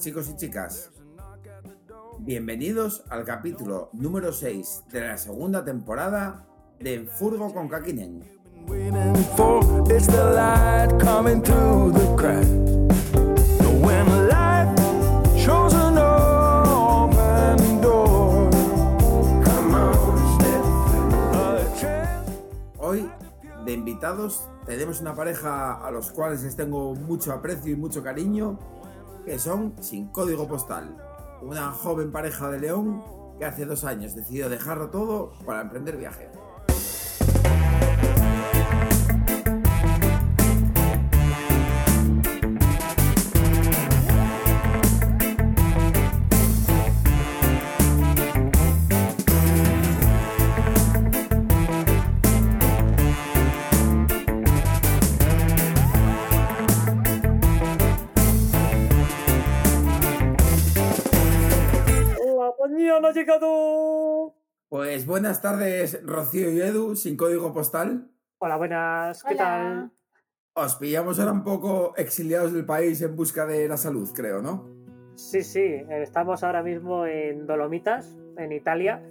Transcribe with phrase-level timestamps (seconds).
[0.00, 0.90] Chicos y chicas.
[2.18, 6.46] Bienvenidos al capítulo número 6 de la segunda temporada
[6.80, 8.22] de En Furgo con Kakinen.
[22.78, 23.10] Hoy
[23.64, 28.58] de invitados tenemos una pareja a los cuales les tengo mucho aprecio y mucho cariño,
[29.24, 30.96] que son Sin Código Postal,
[31.42, 33.02] una joven pareja de León
[33.38, 36.30] que hace dos años decidió dejarlo todo para emprender viaje.
[62.94, 64.34] Mañana ha llegado.
[64.68, 68.12] Pues buenas tardes, Rocío y Edu, Sin Código Postal.
[68.38, 69.24] Hola, buenas.
[69.24, 69.44] ¿Qué Hola.
[69.44, 69.92] tal?
[70.54, 74.70] Os pillamos ahora un poco exiliados del país en busca de la salud, creo, ¿no?
[75.16, 75.82] Sí, sí.
[75.90, 79.02] Estamos ahora mismo en Dolomitas, en Italia,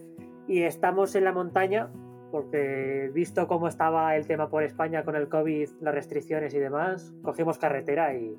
[0.48, 1.92] y estamos en la montaña
[2.32, 7.14] porque visto cómo estaba el tema por España con el COVID, las restricciones y demás,
[7.22, 8.38] cogimos carretera y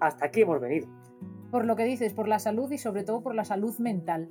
[0.00, 0.88] hasta aquí hemos venido.
[1.50, 4.30] Por lo que dices, por la salud y sobre todo por la salud mental.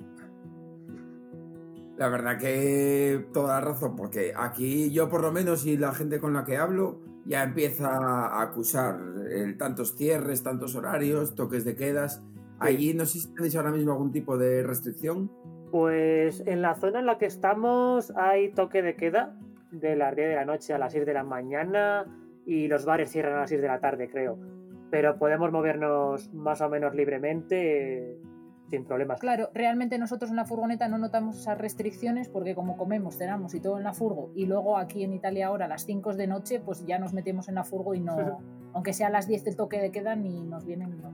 [1.96, 6.20] La verdad que toda la razón, porque aquí yo por lo menos y la gente
[6.20, 8.98] con la que hablo ya empieza a acusar
[9.30, 12.22] el tantos cierres, tantos horarios, toques de quedas.
[12.58, 15.30] Allí no sé si tenéis ahora mismo algún tipo de restricción.
[15.70, 19.38] Pues en la zona en la que estamos hay toque de queda
[19.70, 22.06] de las 10 de la noche a las 6 de la mañana
[22.44, 24.38] y los bares cierran a las 6 de la tarde, creo.
[24.90, 28.18] Pero podemos movernos más o menos libremente eh,
[28.72, 29.20] sin problemas.
[29.20, 33.60] Claro, realmente nosotros en la furgoneta no notamos esas restricciones porque como comemos, cenamos y
[33.60, 36.58] todo en la furgo y luego aquí en Italia ahora a las 5 de noche
[36.58, 38.40] pues ya nos metemos en la furgo y no,
[38.72, 41.12] aunque sea a las 10 del toque de queda ni nos vienen no.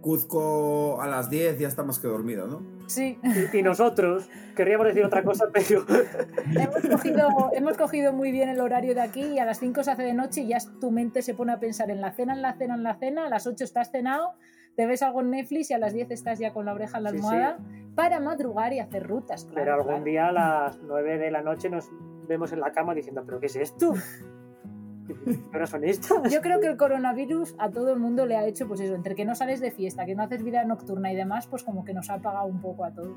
[0.00, 2.62] Cuzco a las 10 ya está más que dormido, ¿no?
[2.88, 5.86] Sí, Y, y nosotros querríamos decir otra cosa, pero
[6.52, 9.92] hemos cogido, hemos cogido muy bien el horario de aquí y a las 5 se
[9.92, 12.42] hace de noche y ya tu mente se pone a pensar en la cena, en
[12.42, 14.34] la cena, en la cena, a las 8 estás cenado,
[14.76, 17.04] te ves algo en Netflix y a las 10 estás ya con la oreja en
[17.04, 17.58] la Sí, almohada
[17.94, 19.44] para madrugar y hacer rutas.
[19.44, 20.04] Claro, pero algún claro.
[20.04, 21.88] día a las 9 de la noche nos
[22.28, 23.94] vemos en la cama diciendo, ¿pero qué es esto?
[25.06, 26.30] ¿Qué horas son estas?
[26.32, 29.14] Yo creo que el coronavirus a todo el mundo le ha hecho, pues eso, entre
[29.14, 31.94] que no sales de fiesta, que no haces vida nocturna y demás, pues como que
[31.94, 33.16] nos ha apagado un poco a todo.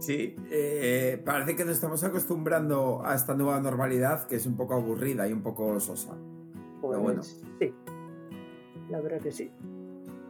[0.00, 4.74] Sí, eh, parece que nos estamos acostumbrando a esta nueva normalidad que es un poco
[4.74, 6.16] aburrida y un poco sosa.
[6.80, 7.22] Pues, bueno.
[7.22, 7.72] Sí,
[8.90, 9.52] la verdad que sí.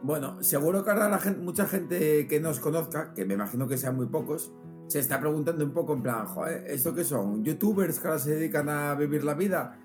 [0.03, 3.77] Bueno, seguro que ahora la gente, mucha gente que nos conozca, que me imagino que
[3.77, 4.53] sean muy pocos,
[4.87, 7.43] se está preguntando un poco en plan, joder, ¿esto qué son?
[7.43, 9.79] ¿Youtubers que ahora se dedican a vivir la vida?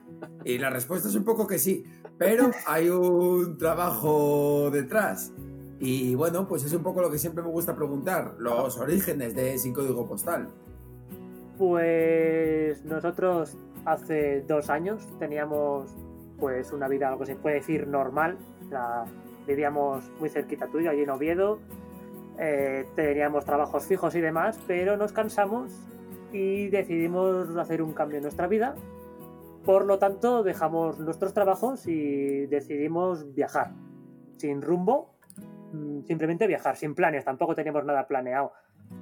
[0.45, 1.85] Y la respuesta es un poco que sí,
[2.19, 5.33] pero hay un trabajo detrás.
[5.79, 9.57] Y bueno, pues es un poco lo que siempre me gusta preguntar, los orígenes de
[9.57, 10.49] Sin Código Postal.
[11.57, 13.57] Pues nosotros
[13.87, 15.97] hace dos años teníamos
[16.39, 18.37] pues una vida, algo que se puede decir normal.
[19.51, 21.59] Vivíamos muy cerquita tuyo, allí en Oviedo.
[22.39, 25.73] Eh, teníamos trabajos fijos y demás, pero nos cansamos
[26.33, 28.75] y decidimos hacer un cambio en nuestra vida.
[29.65, 33.73] Por lo tanto, dejamos nuestros trabajos y decidimos viajar.
[34.39, 35.17] Sin rumbo,
[35.73, 38.53] mm, simplemente viajar, sin planes, tampoco teníamos nada planeado.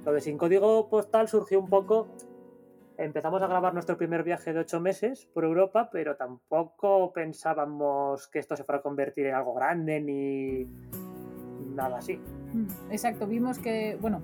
[0.05, 2.07] Lo de sin código postal surgió un poco
[2.99, 8.39] empezamos a grabar nuestro primer viaje de ocho meses por Europa, pero tampoco pensábamos que
[8.39, 10.67] esto se fuera a convertir en algo grande ni
[11.75, 12.19] nada así.
[12.53, 14.21] Mm, Exacto, vimos que, bueno,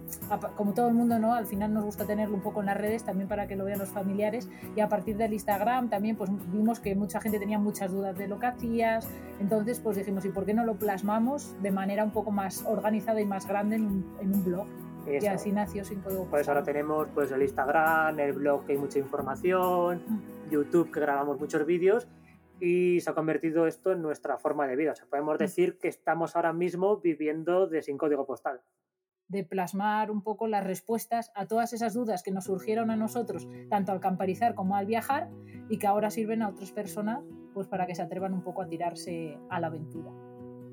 [0.58, 1.34] como todo el mundo, ¿no?
[1.34, 3.80] Al final nos gusta tenerlo un poco en las redes también para que lo vean
[3.80, 7.92] los familiares y a partir del Instagram también pues vimos que mucha gente tenía muchas
[7.92, 9.08] dudas de lo que hacías,
[9.40, 13.22] entonces pues dijimos, ¿y por qué no lo plasmamos de manera un poco más organizada
[13.22, 14.68] y más grande en en un blog?
[15.08, 15.30] Y Y eso.
[15.32, 19.00] así nació sin código Pues ahora tenemos pues el Instagram, el blog que hay mucha
[19.00, 20.02] información,
[20.50, 22.08] YouTube que grabamos muchos vídeos
[22.60, 24.92] y se ha convertido esto en nuestra forma de vida.
[24.94, 28.62] O sea, podemos decir que estamos ahora mismo viviendo de sin código postal.
[29.28, 33.48] de plasmar un poco las respuestas a todas esas dudas que nos surgieron a nosotros,
[33.72, 35.32] tanto al camperizar como al viajar,
[35.68, 37.24] y que ahora sirven a otras personas
[37.54, 40.12] pues para que se atrevan un poco a tirarse a la aventura.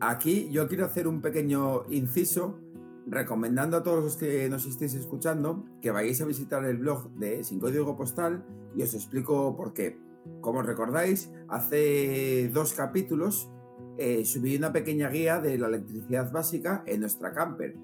[0.00, 2.58] Aquí yo quiero hacer un pequeño inciso
[3.06, 7.44] recomendando a todos los que nos estéis escuchando que vayáis a visitar el blog de
[7.44, 8.44] Sin Código Postal
[8.76, 9.98] y os explico por qué.
[10.40, 13.50] Como recordáis, hace dos capítulos
[13.98, 17.76] eh, subí una pequeña guía de la electricidad básica en nuestra camper.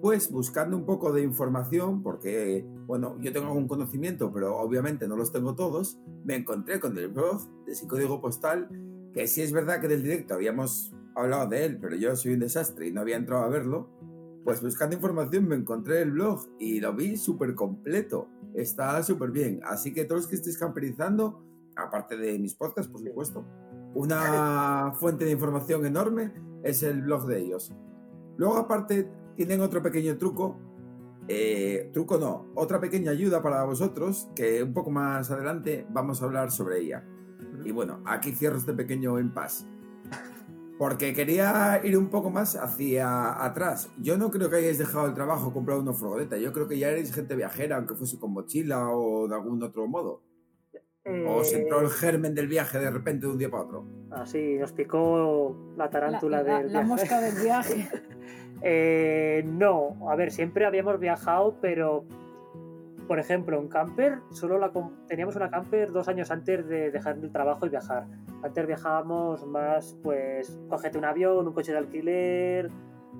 [0.00, 5.16] Pues buscando un poco de información, porque, bueno, yo tengo algún conocimiento, pero obviamente no
[5.16, 8.68] los tengo todos, me encontré con el blog de Sin Código Postal,
[9.12, 12.40] que sí es verdad que del directo habíamos hablado de él, pero yo soy un
[12.40, 13.90] desastre y no había entrado a verlo.
[14.44, 18.28] Pues buscando información me encontré el blog y lo vi súper completo.
[18.54, 19.60] Está súper bien.
[19.64, 21.44] Así que todos los que estéis camperizando,
[21.76, 23.44] aparte de mis podcasts, por supuesto,
[23.94, 27.72] una fuente de información enorme es el blog de ellos.
[28.36, 30.56] Luego, aparte, tienen otro pequeño truco.
[31.28, 36.24] eh, truco no, otra pequeña ayuda para vosotros que un poco más adelante vamos a
[36.24, 37.04] hablar sobre ella.
[37.64, 39.66] Y bueno, aquí cierro este pequeño impasse.
[40.82, 43.88] Porque quería ir un poco más hacia atrás.
[43.98, 46.36] Yo no creo que hayáis dejado el trabajo comprado una furgoneta.
[46.38, 49.86] Yo creo que ya erais gente viajera, aunque fuese con mochila o de algún otro
[49.86, 50.22] modo.
[51.28, 53.86] O os entró el germen del viaje de repente de un día para otro.
[54.10, 56.88] Así, nos picó la tarántula la, la- del la viaje.
[56.88, 57.88] mosca del viaje.
[58.64, 62.04] Eh, no, a ver, siempre habíamos viajado, pero
[63.12, 64.72] por ejemplo, en camper, solo la
[65.06, 68.06] teníamos una camper dos años antes de dejar el trabajo y viajar.
[68.42, 72.70] Antes viajábamos más, pues, cógete un avión, un coche de alquiler,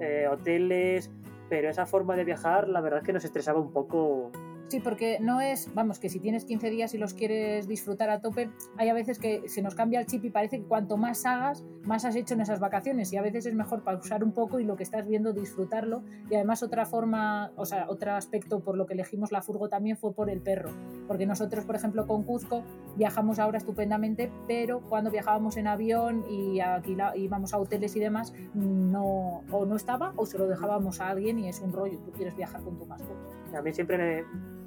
[0.00, 1.12] eh, hoteles,
[1.50, 4.32] pero esa forma de viajar, la verdad es que nos estresaba un poco.
[4.68, 8.20] Sí, porque no es, vamos, que si tienes 15 días y los quieres disfrutar a
[8.20, 11.26] tope, hay a veces que se nos cambia el chip y parece que cuanto más
[11.26, 14.60] hagas, más has hecho en esas vacaciones y a veces es mejor pausar un poco
[14.60, 16.02] y lo que estás viendo disfrutarlo.
[16.30, 19.98] Y además otra forma, o sea, otro aspecto por lo que elegimos la furgo también
[19.98, 20.70] fue por el perro,
[21.06, 22.62] porque nosotros, por ejemplo, con Cuzco
[22.96, 28.32] viajamos ahora estupendamente, pero cuando viajábamos en avión y alquila- íbamos a hoteles y demás,
[28.54, 32.10] no, o no estaba o se lo dejábamos a alguien y es un rollo, tú
[32.12, 33.20] quieres viajar con tu mascota.
[33.58, 34.24] A siempre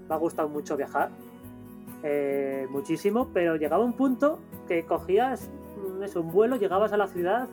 [0.07, 1.12] me ha gustado mucho viajar,
[2.04, 7.07] eh, muchísimo, pero llegaba un punto que cogías mm, eso, un vuelo, llegabas a la
[7.07, 7.48] ciudad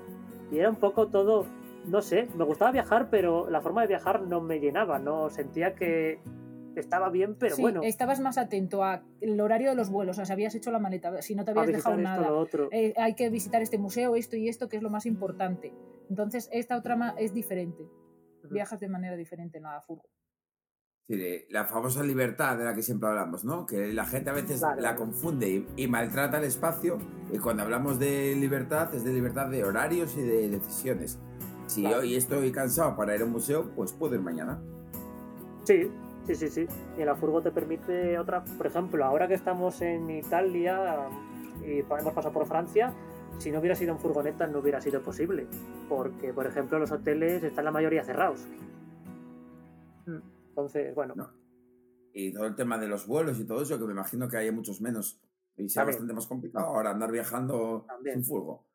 [0.50, 1.46] y era un poco todo,
[1.86, 5.74] no sé, me gustaba viajar, pero la forma de viajar no me llenaba, no sentía
[5.74, 6.20] que
[6.76, 9.02] estaba bien, pero sí, bueno, estabas más atento al
[9.40, 11.66] horario de los vuelos, o sea, si habías hecho la maleta, si no te habías
[11.66, 12.28] dejado esto, nada.
[12.28, 12.68] lo otro.
[12.70, 15.72] Eh, hay que visitar este museo, esto y esto, que es lo más importante.
[16.08, 17.84] Entonces, esta otra es diferente.
[18.50, 20.11] Viajas de manera diferente en la furgo.
[21.08, 23.66] Sí, de la famosa libertad de la que siempre hablamos, ¿no?
[23.66, 24.80] Que la gente a veces Claro.
[24.80, 26.98] la confunde y, y maltrata el espacio.
[27.32, 31.18] Y cuando hablamos de libertad, es de libertad de horarios y de decisiones.
[31.66, 32.00] Si Claro.
[32.00, 34.60] hoy estoy cansado para ir a un museo, pues puedo ir mañana.
[35.64, 35.90] Sí,
[36.26, 36.66] sí, sí, sí.
[36.96, 41.08] Y la furgo te permite otra, por ejemplo, ahora que estamos en Italia
[41.66, 42.92] y hemos pasado por Francia,
[43.38, 45.46] si no hubiera sido en furgoneta no hubiera sido posible,
[45.88, 48.46] porque por ejemplo los hoteles están la mayoría cerrados.
[50.52, 51.30] Entonces, bueno, No.
[52.14, 54.52] Y todo el tema de los vuelos y todo eso, que me imagino que haya
[54.52, 55.18] muchos menos.
[55.56, 55.94] Y sea También.
[55.94, 58.16] bastante más complicado ahora andar viajando También.
[58.16, 58.66] sin furgo.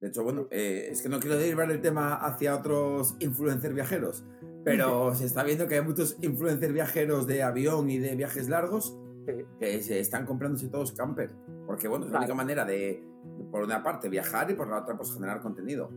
[0.00, 4.24] De hecho, bueno, eh, es que no quiero derivar el tema hacia otros influencers viajeros,
[4.64, 8.98] pero se está viendo que hay muchos influencers viajeros de avión y de viajes largos
[9.26, 11.30] sí, que se están comprándose todos camper.
[11.66, 13.04] Porque, bueno, es la única manera de,
[13.52, 15.90] por una parte, viajar y por la otra, pues generar contenido.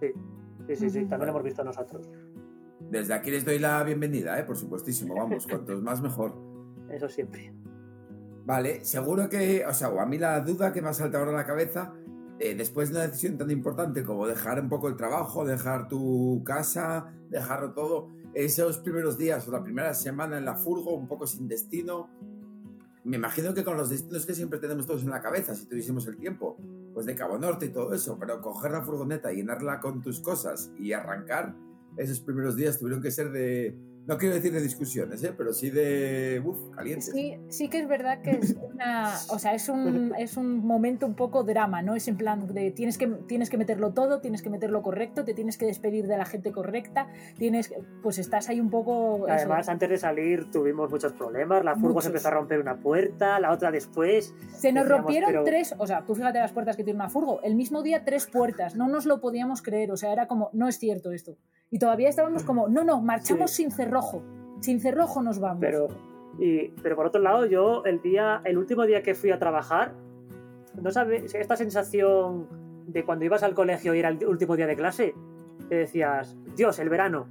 [0.00, 0.12] sí,
[0.66, 2.10] sí, sí, sí, también lo hemos visto nosotros.
[2.90, 4.44] Desde aquí les doy la bienvenida, ¿eh?
[4.44, 6.34] por supuestísimo, vamos, cuantos más mejor.
[6.90, 7.52] Eso siempre.
[8.46, 11.42] Vale, seguro que, o sea, a mí la duda que me ha saltado ahora a
[11.42, 11.92] la cabeza,
[12.38, 16.42] eh, después de una decisión tan importante como dejar un poco el trabajo, dejar tu
[16.44, 21.26] casa, dejarlo todo, esos primeros días o la primera semana en la furgo, un poco
[21.26, 22.08] sin destino,
[23.04, 26.06] me imagino que con los destinos que siempre tenemos todos en la cabeza, si tuviésemos
[26.06, 26.56] el tiempo,
[26.94, 30.70] pues de Cabo Norte y todo eso, pero coger la furgoneta, llenarla con tus cosas
[30.78, 31.54] y arrancar,
[31.98, 33.76] esos primeros días tuvieron que ser de,
[34.08, 35.34] no quiero decir de discusiones, ¿eh?
[35.36, 37.12] pero sí de, uff, calientes.
[37.12, 41.04] Sí, sí que es verdad que es una, o sea, es un, es un momento
[41.04, 41.94] un poco drama, ¿no?
[41.94, 45.34] Es en plan de tienes que, tienes que meterlo todo, tienes que meterlo correcto, te
[45.34, 49.26] tienes que despedir de la gente correcta, tienes, pues estás ahí un poco...
[49.26, 49.34] eso.
[49.34, 51.62] Además, antes de salir tuvimos muchos problemas.
[51.62, 54.34] La furgo se empezó a romper una puerta, la otra después.
[54.56, 57.42] Se nos rompieron pero- tres, o sea, tú fíjate las puertas que tiene una furgo,
[57.42, 60.66] el mismo día tres puertas, no nos lo podíamos creer, o sea, era como, no
[60.66, 61.36] es cierto esto.
[61.70, 64.22] Y todavía estábamos como, no, no, marchamos sin cerrojo,
[64.60, 65.58] sin cerrojo nos vamos.
[65.60, 65.88] Pero,
[66.38, 69.92] y, pero por otro lado, yo el día, el último día que fui a trabajar,
[70.80, 72.46] no sabes, esta sensación
[72.86, 75.14] de cuando ibas al colegio y era el último día de clase,
[75.68, 77.26] que decías, Dios, el verano.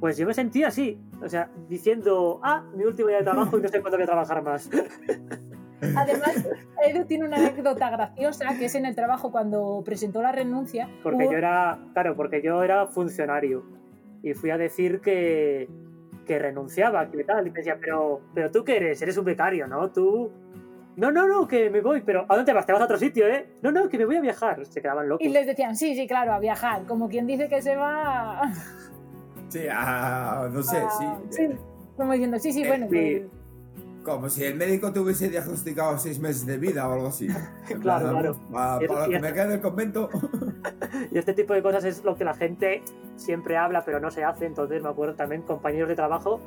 [0.00, 3.62] Pues yo me sentía así, o sea, diciendo, ah, mi último día de trabajo y
[3.62, 4.70] no sé cuándo voy a trabajar más.
[5.80, 6.44] Además,
[6.84, 10.88] Edu tiene una anécdota graciosa que es en el trabajo cuando presentó la renuncia.
[11.02, 13.64] Porque hubo- yo era, claro, porque yo era funcionario
[14.22, 15.68] y fui a decir que,
[16.28, 19.66] que renunciaba, que tal, y me decía, pero, pero tú qué eres, eres un becario,
[19.66, 19.90] ¿no?
[19.90, 20.30] Tú...
[20.96, 22.66] no, no, no, que me voy, pero ¿a dónde vas?
[22.66, 23.46] Te vas a otro sitio, ¿eh?
[23.62, 24.64] No, no, que me voy a viajar.
[24.66, 25.26] Se quedaban locos.
[25.26, 26.84] Y les decían, sí, sí, claro, a viajar.
[26.86, 28.42] Como quien dice que se va.
[28.44, 28.52] a-
[29.48, 31.06] Sí, ah, no sé, sí.
[31.30, 31.48] sí.
[31.96, 32.86] Como diciendo, sí, sí, Eh, bueno.
[32.90, 33.22] sí.
[33.24, 37.28] pues, Como si el médico te hubiese diagnosticado seis meses de vida o algo así.
[37.80, 38.36] Claro, plan, claro.
[38.52, 40.10] Para, para y- que me quede en el convento.
[41.12, 42.82] Y este tipo de cosas es lo que la gente
[43.16, 44.46] siempre habla, pero no se hace.
[44.46, 46.40] Entonces me acuerdo también compañeros de trabajo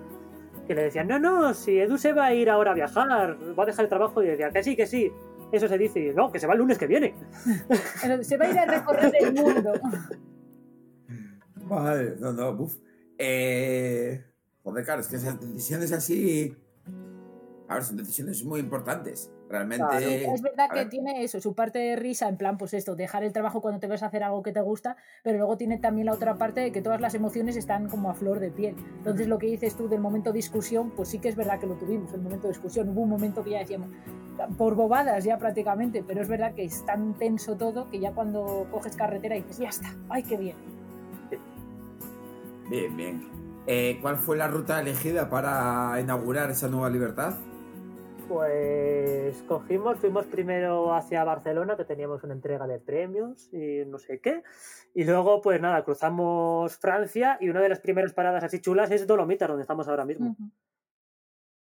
[0.68, 3.64] que le decían, no, no, si Edu se va a ir ahora a viajar, va
[3.64, 5.12] a dejar el trabajo y decía, que sí, que sí.
[5.52, 7.14] Eso se dice, y no, que se va el lunes que viene.
[8.22, 9.74] se va a ir a recorrer el mundo.
[11.56, 12.78] Vale, no, no, buf.
[13.18, 14.24] Eh,
[14.64, 16.56] joder, claro, es que esas decisiones así.
[17.72, 19.32] A ver, son decisiones muy importantes.
[19.48, 19.86] Realmente.
[19.86, 20.06] Claro.
[20.06, 23.24] Es verdad que ver, tiene eso, su parte de risa, en plan, pues esto, dejar
[23.24, 26.08] el trabajo cuando te ves a hacer algo que te gusta, pero luego tiene también
[26.08, 28.76] la otra parte de que todas las emociones están como a flor de piel.
[28.98, 31.76] Entonces, lo que dices tú del momento discusión, pues sí que es verdad que lo
[31.76, 32.90] tuvimos, el momento de discusión.
[32.90, 33.90] Hubo un momento que ya decíamos,
[34.58, 38.68] por bobadas ya prácticamente, pero es verdad que es tan tenso todo que ya cuando
[38.70, 40.58] coges carretera dices, ya está, ay, qué bien.
[42.70, 43.30] Bien, bien.
[43.68, 47.36] Eh, ¿Cuál fue la ruta elegida para inaugurar esa nueva libertad?
[48.32, 54.22] Pues cogimos, fuimos primero hacia Barcelona, que teníamos una entrega de premios y no sé
[54.22, 54.42] qué.
[54.94, 59.06] Y luego, pues nada, cruzamos Francia y una de las primeras paradas así chulas es
[59.06, 60.38] Dolomitas, donde estamos ahora mismo.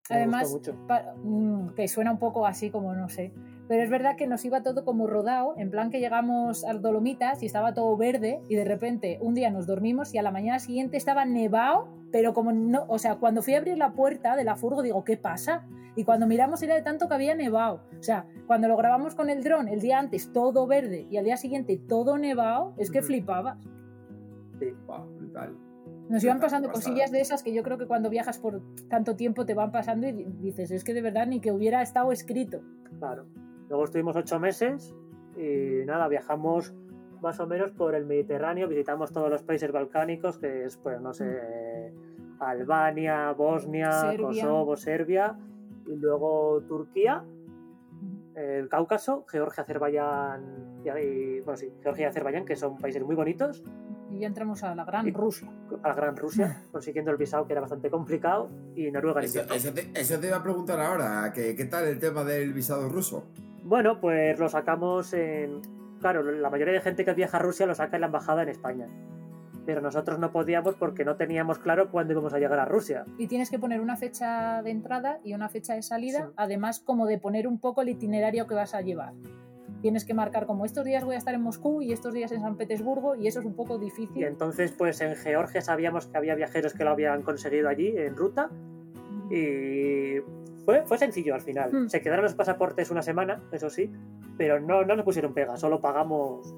[0.09, 3.31] Me Además, pa- mm, que suena un poco así como no sé.
[3.67, 7.43] Pero es verdad que nos iba todo como rodado, en plan que llegamos a Dolomitas
[7.43, 10.57] y estaba todo verde y de repente un día nos dormimos y a la mañana
[10.57, 14.43] siguiente estaba nevado, pero como no, o sea, cuando fui a abrir la puerta de
[14.43, 15.67] la furgo digo, ¿qué pasa?
[15.95, 17.83] Y cuando miramos era de tanto que había nevado.
[17.99, 21.25] O sea, cuando lo grabamos con el dron el día antes todo verde y al
[21.25, 23.59] día siguiente todo nevado, es que flipabas.
[24.87, 25.55] Wow, brutal.
[26.09, 29.45] Nos iban pasando cosillas de esas que yo creo que cuando viajas por tanto tiempo
[29.45, 30.11] te van pasando y
[30.41, 32.61] dices, es que de verdad ni que hubiera estado escrito.
[32.97, 33.25] Claro.
[33.69, 34.95] Luego estuvimos ocho meses
[35.37, 36.73] y nada, viajamos
[37.21, 41.13] más o menos por el Mediterráneo, visitamos todos los países balcánicos, que es, pues, no
[41.13, 41.93] sé,
[42.39, 44.25] Albania, Bosnia, Serbia.
[44.25, 45.37] Kosovo, Serbia,
[45.85, 47.23] y luego Turquía,
[48.35, 53.63] el Cáucaso, Georgia, Azerbaiyán, y- bueno, sí, Georgia y Azerbaiyán, que son países muy bonitos,
[54.11, 55.47] Y ya entramos a la gran Y- Rusia.
[55.83, 59.73] a la Gran Rusia, consiguiendo el visado que era bastante complicado, y Noruega Eso, eso
[59.73, 61.31] te, eso te iba a preguntar ahora.
[61.33, 63.25] que- ¿Qué tal el tema del visado ruso?
[63.63, 65.61] Bueno, pues lo sacamos en...
[65.99, 68.49] Claro, la mayoría de gente que viaja a Rusia lo saca en la embajada en
[68.49, 68.87] España.
[69.65, 73.03] Pero nosotros no podíamos porque no teníamos claro cuándo íbamos a llegar a Rusia.
[73.19, 76.33] Y tienes que poner una fecha de entrada y una fecha de salida, Sí.
[76.37, 79.13] además como de poner un poco el itinerario que vas a llevar.
[79.81, 82.41] Tienes que marcar como estos días voy a estar en Moscú y estos días en
[82.41, 84.23] San Petersburgo y eso es un poco Y difícil.
[84.23, 88.49] entonces, pues en Georgia sabíamos que había viajeros que lo habían conseguido allí en ruta.
[89.29, 90.19] Y
[90.65, 91.71] fue, fue sencillo al final.
[91.71, 91.87] Hmm.
[91.89, 93.91] Se quedaron los pasaportes una semana, eso sí,
[94.37, 96.53] pero no, no nos pusieron pega, solo pagamos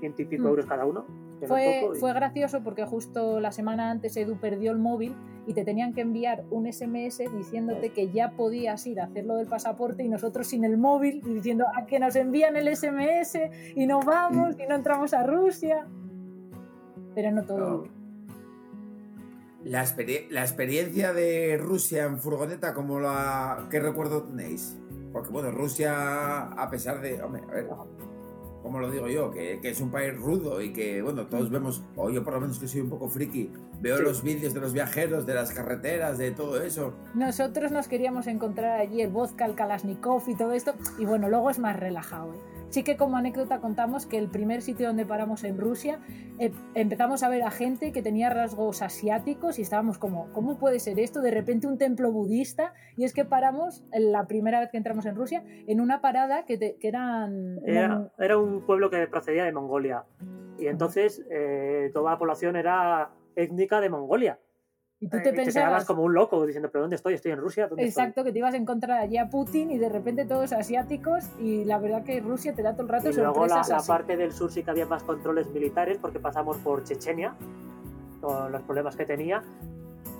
[0.00, 0.48] ciento y pico Hmm.
[0.48, 1.06] euros cada uno.
[1.46, 5.14] Fue, y- fue gracioso porque justo la semana antes Edu perdió el móvil
[5.46, 9.36] y te tenían que enviar un SMS diciéndote que ya podías ir a hacer lo
[9.36, 13.38] del pasaporte y nosotros sin el móvil y diciendo a que nos envían el SMS
[13.74, 15.86] y no vamos y no entramos a Rusia.
[17.14, 17.58] Pero no todo.
[17.58, 17.96] No.
[19.64, 19.84] La,
[20.30, 24.78] la experiencia de Rusia en furgoneta, ¿cómo la, ¿qué recuerdo tenéis?
[25.12, 27.68] Porque bueno, Rusia, a pesar de, hombre, a ver,
[28.66, 31.84] como lo digo yo, que, que es un país rudo y que, bueno, todos vemos,
[31.94, 33.48] o yo por lo menos que soy un poco friki,
[33.80, 34.02] veo Sí.
[34.02, 36.94] los vídeos de los viajeros, de las carreteras, de todo eso.
[37.14, 41.50] Nosotros nos queríamos encontrar allí el vodka, el Kalashnikov y todo esto, y bueno, luego
[41.50, 42.34] es más relajado.
[42.34, 42.38] ¿eh?
[42.68, 46.00] Sí que como anécdota contamos que el primer sitio donde paramos en Rusia,
[46.40, 50.80] eh, empezamos a ver a gente que tenía rasgos asiáticos y estábamos como, ¿cómo puede
[50.80, 51.20] ser esto?
[51.20, 55.06] De repente un templo budista, y es que paramos, en la primera vez que entramos
[55.06, 57.60] en Rusia, en una parada que, te- que eran...
[57.64, 60.04] Era, era un pueblo que procedía de Mongolia.
[60.58, 64.38] Y entonces eh, toda la población era étnica de Mongolia.
[64.98, 65.84] y tú Eh, te y te quedabas pensabas...
[65.84, 67.12] como un loco diciendo, ¿pero dónde estoy?
[67.14, 67.68] ¿Estoy en Rusia?
[67.68, 68.02] ¿Dónde estoy?".
[68.04, 71.64] Exacto, que te ibas a encontrar allí a Putin y de repente todos asiáticos y
[71.66, 73.88] la verdad que Rusia te da todo el rato Y luego la, sorpresas la así.
[73.88, 77.34] parte del sur sí que había más controles militares porque pasamos por Chechenia,
[78.22, 79.42] con los problemas que tenía.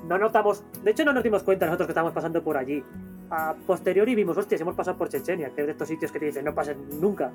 [0.06, 2.84] No notamos, de hecho no nos dimos cuenta nosotros que estábamos pasando por allí.
[3.30, 6.26] A posteriori vimos, hostias, hemos pasado por Chechenia, que es de estos sitios que te
[6.26, 7.32] dicen no pasen nunca.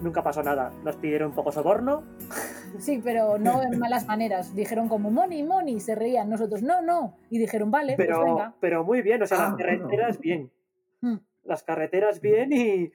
[0.00, 0.70] Nunca pasó nada.
[0.84, 2.02] Nos pidieron un poco soborno.
[2.78, 4.54] Sí, pero no en malas maneras.
[4.54, 6.30] Dijeron como money, money, se reían.
[6.30, 7.16] Nosotros, no, no.
[7.30, 8.54] Y dijeron, vale, pues Pero, venga.
[8.60, 10.20] pero muy bien, o sea, Ah, las carreteras bueno.
[10.20, 10.50] bien.
[11.00, 11.16] Mm.
[11.44, 12.92] Las carreteras bien y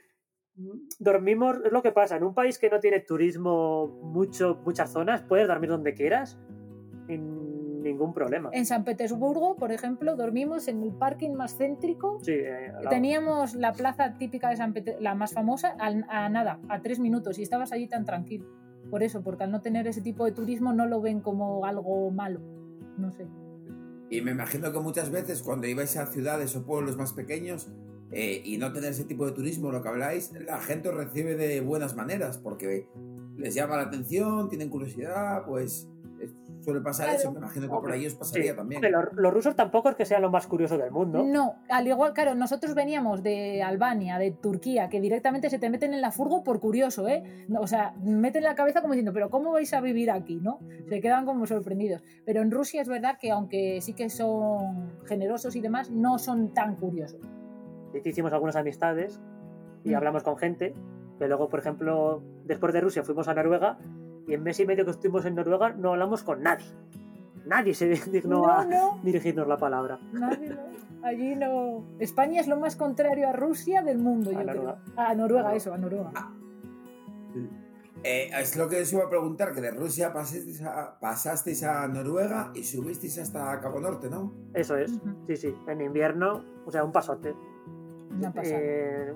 [1.00, 5.22] dormimos, es lo que pasa, en un país que no tiene turismo mucho, muchas zonas,
[5.22, 6.39] puedes dormir donde quieras.
[7.08, 7.47] En
[7.88, 8.50] ningún problema.
[8.53, 12.20] En San Petersburgo, por ejemplo, dormimos en el parking más céntrico.
[12.22, 12.89] Sí, eh, lado.
[12.89, 17.00] Teníamos la plaza típica de San Petersburgo, la más famosa, al- a, nada, a tres
[17.00, 18.46] minutos, y estabas allí tan tranquilo.
[18.89, 22.10] Por eso, porque al no tener ese tipo de turismo no lo ven como algo
[22.12, 22.39] malo.
[22.98, 23.25] No sé.
[24.10, 27.67] Y me imagino que muchas veces cuando ibais a ciudades o pueblos más pequeños
[28.12, 31.36] eh, y no tener ese tipo de turismo, lo que habláis, la gente os recibe
[31.36, 32.88] de buenas maneras porque
[33.36, 35.89] les llama la atención, tienen curiosidad, pues
[36.68, 37.20] suele pasar Claro.
[37.20, 37.32] eso.
[37.32, 38.58] Me imagino que por ahí os pasaría Sí.
[38.58, 38.80] también.
[38.84, 41.24] Hombre, Los, los rusos tampoco es que sean lo más curioso del mundo.
[41.24, 45.94] No, al igual, claro, nosotros veníamos de Albania, de Turquía, que directamente se te meten
[45.94, 47.46] en la furgo por curioso, ¿eh?
[47.48, 50.60] No, O sea, meten la cabeza como diciendo, pero ¿cómo vais a vivir aquí, no?
[50.90, 52.04] Se quedan como sorprendidos.
[52.26, 56.54] Pero en Rusia es verdad que aunque sí que son generosos y demás, no son
[56.54, 57.22] tan curiosos.
[57.94, 59.22] Sí que hicimos algunas amistades
[59.86, 59.96] y Mm.
[59.96, 60.76] hablamos con gente
[61.18, 63.78] que luego, por ejemplo, después de Rusia fuimos a Noruega
[64.27, 66.65] y en mes y medio que estuvimos en Noruega no hablamos con nadie.
[67.46, 70.00] Nadie se dignó No, a no, dirigirnos la palabra.
[70.12, 70.77] nadie, no.
[71.03, 71.86] Allí no.
[72.00, 74.81] España es lo más contrario a Rusia del mundo, A yo Noruega.
[74.84, 74.96] creo.
[75.05, 76.12] A Noruega, eso, a Noruega.
[78.03, 81.88] Eh, es lo que os iba a preguntar, que de Rusia pasasteis a, pasasteis a
[81.88, 84.34] Noruega y subisteis hasta Cabo Norte, ¿no?
[84.53, 85.00] Eso es.
[85.27, 85.55] Sí, sí.
[85.67, 87.34] En invierno, o sea, un pasote.
[88.12, 88.60] Una pasada.
[88.62, 89.13] Eh,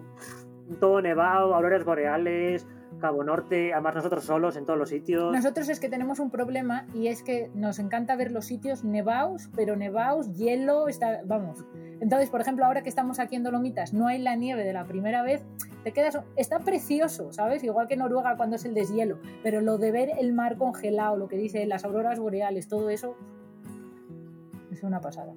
[0.79, 2.67] todo nevado, auroras boreales,
[2.99, 5.33] Cabo Norte, además nosotros solos en todos los sitios.
[5.33, 9.49] Nosotros es que tenemos un problema y es que nos encanta ver los sitios nevados,
[9.55, 11.65] pero nevados, hielo, está, vamos.
[11.99, 14.85] Entonces, por ejemplo, ahora que estamos aquí en Dolomitas, no hay la nieve de la
[14.85, 15.43] primera vez,
[15.83, 17.63] te quedas, está precioso, ¿sabes?
[17.63, 21.27] Igual que Noruega cuando es el deshielo, pero lo de ver el mar congelado, lo
[21.27, 23.15] que dice las auroras boreales, todo eso
[24.71, 25.33] es una pasada.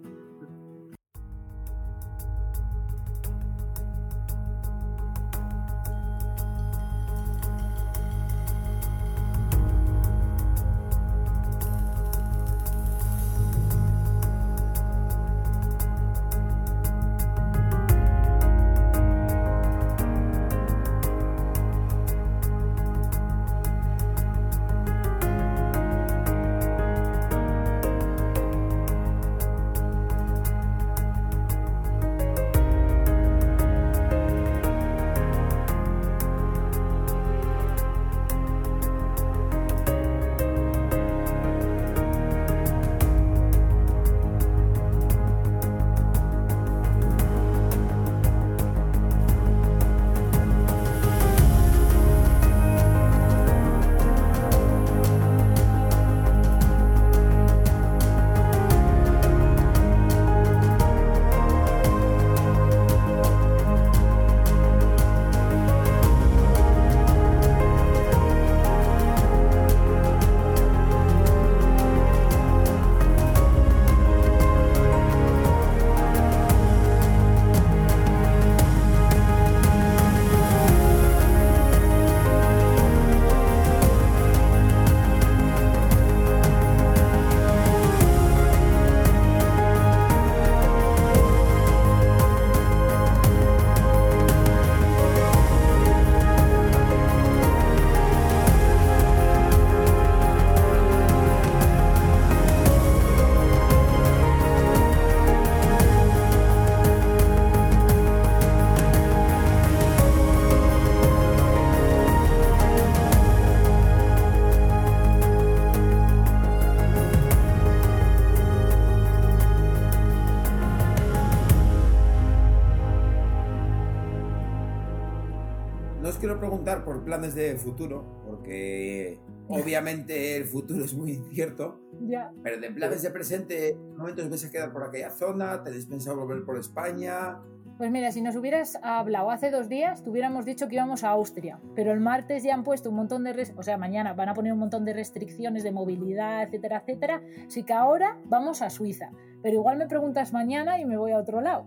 [126.48, 132.33] Preguntar por planes de futuro, porque obviamente el futuro es muy incierto, Ya.
[132.42, 135.62] pero de planes de presente, ¿en momentos vais a quedar por aquella zona?
[135.62, 137.38] ¿Tenéis pensado volver por España?
[137.76, 141.09] Pues mira, si nos hubieras hablado hace dos días, te hubiéramos dicho que íbamos a
[141.11, 144.35] Austria, pero el martes ya han puesto un montón de, o sea, mañana van a
[144.35, 147.20] poner un montón de restricciones de movilidad, etcétera, etcétera.
[147.46, 149.11] Así que ahora vamos a Suiza,
[149.42, 151.66] pero igual me preguntas mañana y me voy a otro lado.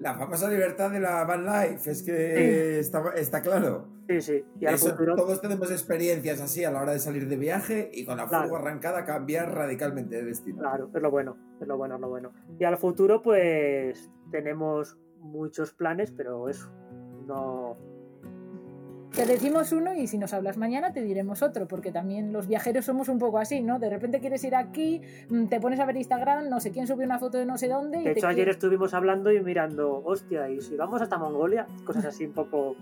[0.00, 3.86] La famosa libertad de la van life, es que está, está claro.
[4.08, 4.44] Sí, sí.
[4.58, 7.90] Y al Eso, futuro, Todos tenemos experiencias así a la hora de salir de viaje
[7.92, 8.44] y con la Claro.
[8.44, 10.58] furgo arrancada cambiar radicalmente de destino.
[10.60, 12.32] claro, es lo bueno, es lo bueno, es lo bueno.
[12.58, 16.72] Y al futuro, pues tenemos muchos planes, pero eso,
[17.26, 17.76] no.
[19.14, 22.84] Te decimos uno y si nos hablas mañana te diremos otro, porque también los viajeros
[22.84, 23.80] somos un poco así, ¿no?
[23.80, 27.06] De repente quieres ir aquí, mm, te pones a ver Instagram, no sé quién subió
[27.06, 30.00] una foto de no sé dónde y De te hecho, ayer estuvimos hablando y mirando,
[30.04, 32.76] hostia, y si vamos hasta Mongolia, cosas así un poco.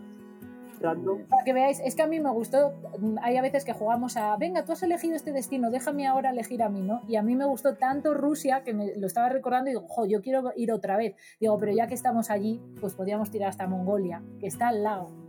[0.80, 1.24] Random.
[1.28, 2.72] Para que veáis, es que a mí me gustó,
[3.20, 6.62] hay a veces que jugamos a, venga, tú has elegido este destino, déjame ahora elegir
[6.62, 7.02] a mí, ¿no?
[7.08, 10.06] Y a mí me gustó tanto Rusia que me lo estaba recordando y digo, jo,
[10.06, 11.16] yo quiero ir otra vez.
[11.40, 15.27] Digo, pero ya que estamos allí, pues podríamos tirar hasta Mongolia, que está al lado.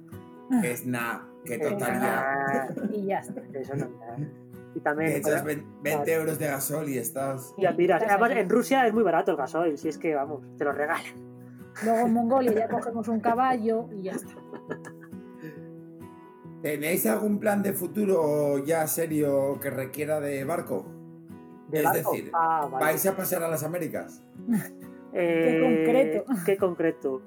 [0.62, 2.68] Que es nada, que Venga, total ya.
[2.92, 3.42] Y ya está.
[3.54, 3.88] Eso no.
[4.76, 5.12] Y también.
[5.12, 7.54] echas 20 euros de gasol y estás.
[7.56, 8.02] Tiras.
[8.02, 10.72] Estás Además, en Rusia es muy barato el gasoil, si es que, vamos, te lo
[10.72, 11.04] regalan.
[11.84, 14.34] Luego en Mongolia ya cogemos un caballo y ya está.
[16.62, 20.86] ¿Tenéis algún plan de futuro ya serio que requiera de barco?
[21.70, 22.12] ¿De es barco?
[22.12, 22.86] decir, Ah, vale.
[22.86, 24.22] ¿vais a pasar a las Américas?
[25.14, 26.26] Eh, concreto.
[26.46, 27.22] Qué concreto.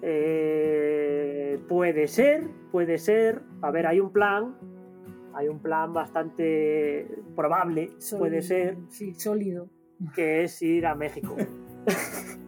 [0.00, 3.42] Eh, puede ser, puede ser.
[3.62, 4.56] A ver, hay un plan.
[5.34, 9.68] Hay un plan bastante probable, puede ser, Sí, sólido.
[10.14, 11.36] que es ir a México.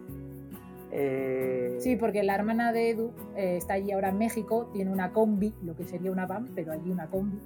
[0.93, 5.13] Eh, Sí, porque la hermana de Edu eh, está allí ahora en México, tiene una
[5.13, 7.39] combi, lo que sería una van, pero allí una combi.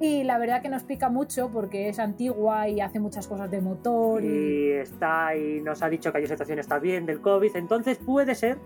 [0.00, 3.60] Y la verdad que nos pica mucho porque es antigua y hace muchas cosas de
[3.60, 4.26] motor y...
[4.28, 8.34] y está y nos ha dicho que la situación está bien del COVID, entonces puede
[8.36, 8.58] ser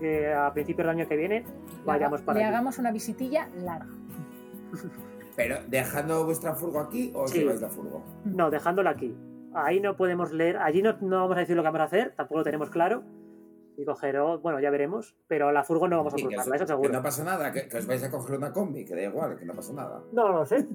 [0.00, 1.44] que a principios del año que viene
[1.84, 2.54] vayamos para le allí.
[2.54, 3.86] hagamos una visitilla larga.
[5.36, 7.38] ¿Pero dejando vuestra furgo aquí o Sí.
[7.38, 8.02] lleváis la furgo?
[8.24, 9.14] No, dejándola aquí.
[9.54, 12.14] Ahí no podemos leer, allí no, no vamos a decir lo que vamos a hacer,
[12.16, 13.02] tampoco lo tenemos claro.
[13.76, 16.56] Y coger, oh, bueno, ya veremos, pero la furgo no vamos a Sí, que, cruzarla,
[16.56, 16.92] eso que seguro.
[16.92, 19.46] no pasa nada, que, que os vais a coger una combi, que da igual, que
[19.46, 20.02] no pasa nada.
[20.12, 20.66] No lo sé.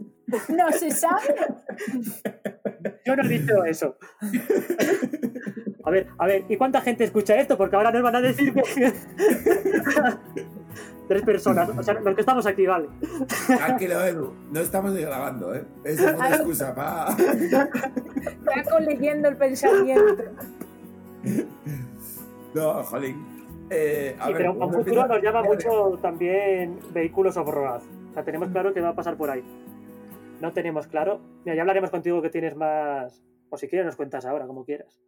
[0.50, 1.36] No se sabe.
[3.06, 3.96] Yo no he dicho eso.
[5.86, 7.58] A ver, a ver, ¿y cuánta gente escucha esto?
[7.58, 8.62] Porque ahora nos van a decir que.
[11.08, 12.88] Tres personas, o sea, los que estamos aquí, vale.
[13.46, 15.64] Tranquilo, Edu, no estamos ni grabando, ¿eh?
[15.84, 17.16] Eso es una excusa para...
[18.56, 20.24] Está leyendo el pensamiento.
[22.56, 23.24] No, jolín.
[23.70, 27.82] Eh, a Sí, ver, pero a un futuro nos llama mucho también vehículos off-road.
[28.10, 29.44] O sea, tenemos claro que va a pasar por ahí.
[30.42, 31.22] No tenemos claro.
[31.44, 33.22] Mira, ya hablaremos contigo que tienes más.
[33.50, 35.00] O si quieres, nos cuentas ahora, como quieras.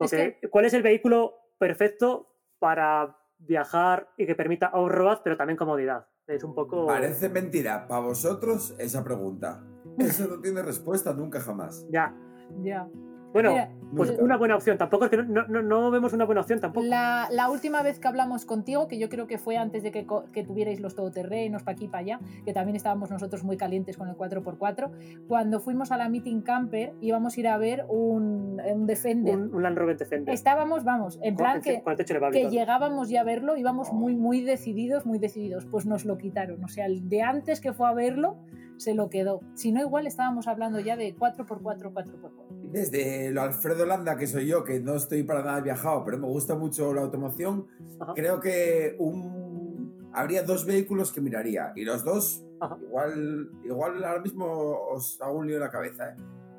[0.00, 6.06] Es ¿cuál es el vehículo perfecto para viajar y que permita off-road, pero también comodidad?
[6.26, 6.86] Es un poco.
[6.86, 9.62] Parece mentira para vosotros esa pregunta.
[9.98, 11.86] Eso no tiene respuesta nunca jamás.
[11.90, 12.14] Ya.
[12.62, 12.88] Ya.
[13.32, 14.24] Bueno, Mira, pues nunca.
[14.24, 14.78] una buena opción.
[14.78, 16.86] Tampoco es que no, no- no- vemos una buena opción tampoco.
[16.86, 20.06] La, la última vez que hablamos contigo, que yo creo que fue antes de que,
[20.32, 24.08] que tuvierais los todoterrenos para aquí para allá, que también estábamos nosotros muy calientes con
[24.08, 24.90] el 4x4,
[25.28, 29.36] cuando fuimos a la Meeting Camper íbamos a ir a ver un, un Defender.
[29.36, 30.34] Un, un Land Rover Defender.
[30.34, 34.42] Estábamos, vamos, en Con- plan que, con que llegábamos ya a verlo, íbamos muy, muy
[34.42, 35.66] decididos, muy decididos.
[35.66, 36.62] Pues nos lo quitaron.
[36.64, 38.36] O sea, el de antes que fue a verlo,
[38.82, 39.40] se lo quedó.
[39.54, 42.30] Si no, igual estábamos hablando ya de 4x4, 4x4.
[42.70, 46.26] Desde lo Alfredo Landa, que soy yo, que no estoy para nada viajado, pero me
[46.26, 47.66] gusta mucho la automoción,
[48.00, 48.14] Ajá.
[48.14, 50.10] creo que un...
[50.12, 51.72] habría dos vehículos que miraría.
[51.76, 52.76] Y los dos, Ajá.
[52.82, 54.46] igual, igual ahora mismo
[54.90, 56.10] os hago un lío en la cabeza.
[56.10, 56.16] ¿eh?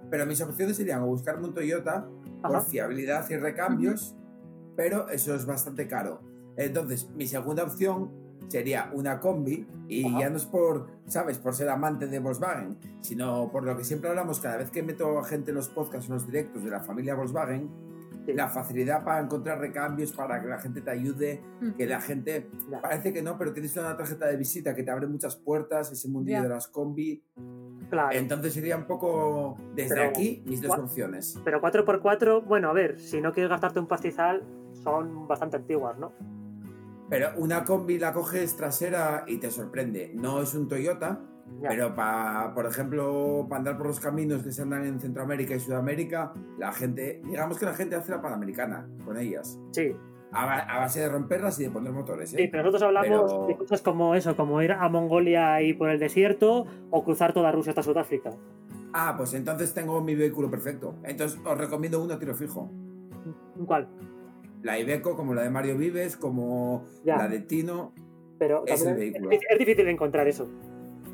[0.10, 2.08] Pero mis opciones serían buscarme un Toyota
[2.42, 2.62] por Ajá.
[2.62, 4.16] fiabilidad y recambios,
[4.76, 6.22] pero eso es bastante caro.
[6.56, 10.20] Entonces, mi segunda opción sería una combi y Ajá.
[10.22, 11.38] ya no es por, ¿sabes?
[11.40, 15.18] Por ser amante de Volkswagen, sino por lo que siempre hablamos cada vez que meto
[15.20, 17.70] a gente en los podcasts, en los directos de la familia Volkswagen,
[18.26, 18.32] Sí.
[18.32, 21.72] la facilidad para encontrar recambios, para que la gente te ayude, Mm.
[21.72, 22.50] que la gente,
[22.82, 26.08] parece que no, pero tienes una tarjeta de visita que te abre muchas puertas, ese
[26.08, 27.22] mundillo de las combi.
[27.90, 28.18] Claro.
[28.18, 31.38] Entonces sería un poco, desde Pero, aquí, mis dos ¿cuál- opciones.
[31.44, 36.14] Pero 4x4, bueno, a ver, si no quieres gastarte un pastizal, son bastante antiguas, ¿no?
[37.10, 40.12] Pero una combi la coges trasera y te sorprende.
[40.16, 41.20] No es un Toyota,
[41.62, 41.70] Ya.
[41.70, 45.60] pero para, por ejemplo, para andar por los caminos que se andan en Centroamérica y
[45.60, 49.60] Sudamérica, la gente, digamos que la gente hace la panamericana con ellas.
[49.72, 49.96] Sí,
[50.32, 52.34] A, ba- a base de romperlas y de poner motores.
[52.34, 52.38] ¿eh?
[52.38, 55.90] sí, pero nosotros hablamos Pero- de cosas como eso, como ir a Mongolia y por
[55.90, 58.32] el desierto, o cruzar toda Rusia hasta Sudáfrica.
[58.94, 60.96] Ah, pues entonces tengo mi vehículo perfecto.
[61.04, 62.72] Entonces os recomiendo uno a tiro fijo.
[63.66, 63.88] ¿Cuál?
[64.64, 67.18] La Ibeco, como la de Mario Vives, como Ya.
[67.18, 67.94] la de Tino
[68.40, 69.30] Pero Es el vehículo.
[69.32, 70.50] es, es difícil encontrar eso.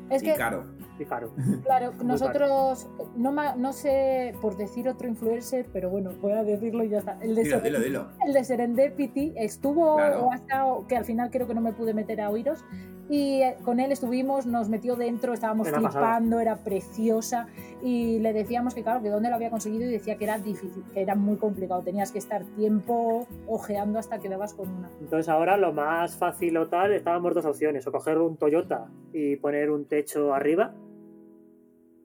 [0.08, 0.64] Es y que, caro.
[0.98, 1.04] Y
[1.64, 1.92] claro.
[2.04, 6.88] nosotros, no, ma- no sé por decir otro influencer, pero bueno, voy a decirlo y
[6.90, 7.18] ya está.
[7.20, 8.06] El de, Dilo, Seren- dilo, dilo.
[8.26, 10.26] el de Serendipity estuvo, Claro.
[10.26, 12.64] o ha estado, que al final creo que no me pude meter a oíros,
[13.10, 16.14] y eh, con él estuvimos, nos metió dentro, estábamos Era pasada.
[16.14, 17.48] flipando, era preciosa,
[17.82, 20.84] y le decíamos que claro, que dónde lo había conseguido, y decía que era difícil,
[20.94, 24.88] que era muy complicado, tenías que estar tiempo ojeando hasta que dabas con una.
[25.00, 29.34] Entonces ahora lo más fácil o tal, estábamos dos opciones, o coger un Toyota y
[29.36, 30.72] poner un techo arriba,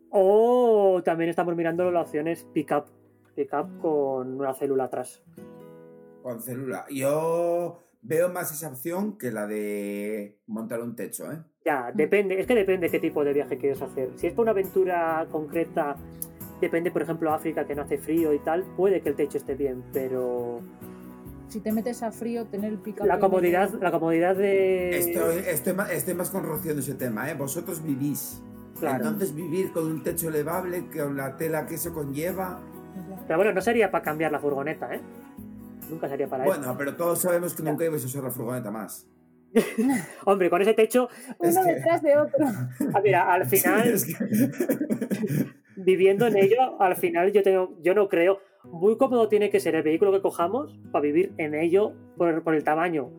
[0.09, 2.85] o también estamos mirando la opción es pickup,
[3.35, 5.21] pickup con una célula atrás.
[6.23, 6.85] Con célula.
[6.89, 11.39] Yo veo más esa opción que la de montar un techo, ¿eh?
[11.65, 14.11] Ya, depende, es que depende qué tipo de viaje quieres hacer.
[14.15, 15.95] Si es por una aventura concreta,
[16.61, 19.55] depende, por ejemplo, África, que no hace frío y tal, puede que el techo esté
[19.55, 20.61] bien, pero
[21.47, 24.97] Si te metes a frío, tener el pica la comodidad, la comodidad de...
[24.97, 27.33] Estoy, estoy, más, estoy más con Rocío en ese tema, ¿eh?
[27.33, 28.41] Vosotros vivís.
[28.79, 28.97] Claro.
[28.97, 32.59] Entonces vivir con un techo elevable, con la tela que eso conlleva...
[33.27, 35.01] Pero bueno, no sería para cambiar la furgoneta, ¿eh?
[35.89, 36.55] Nunca sería para eso.
[36.57, 39.07] Bueno, pero todos sabemos que nunca ibas a usar la furgoneta más.
[40.25, 41.07] Hombre, con ese techo,
[41.41, 42.45] Es Uno que- detrás de otro.
[42.93, 44.15] ah, mira, al final, Es que-
[45.77, 48.39] viviendo en ello, al final yo, tengo, yo no creo.
[48.63, 52.55] Muy cómodo tiene que ser el vehículo que cojamos para vivir en ello por, por
[52.55, 53.09] el tamaño.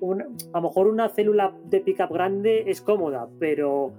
[0.00, 3.92] Un- a lo mejor una célula de pickup grande es cómoda, pero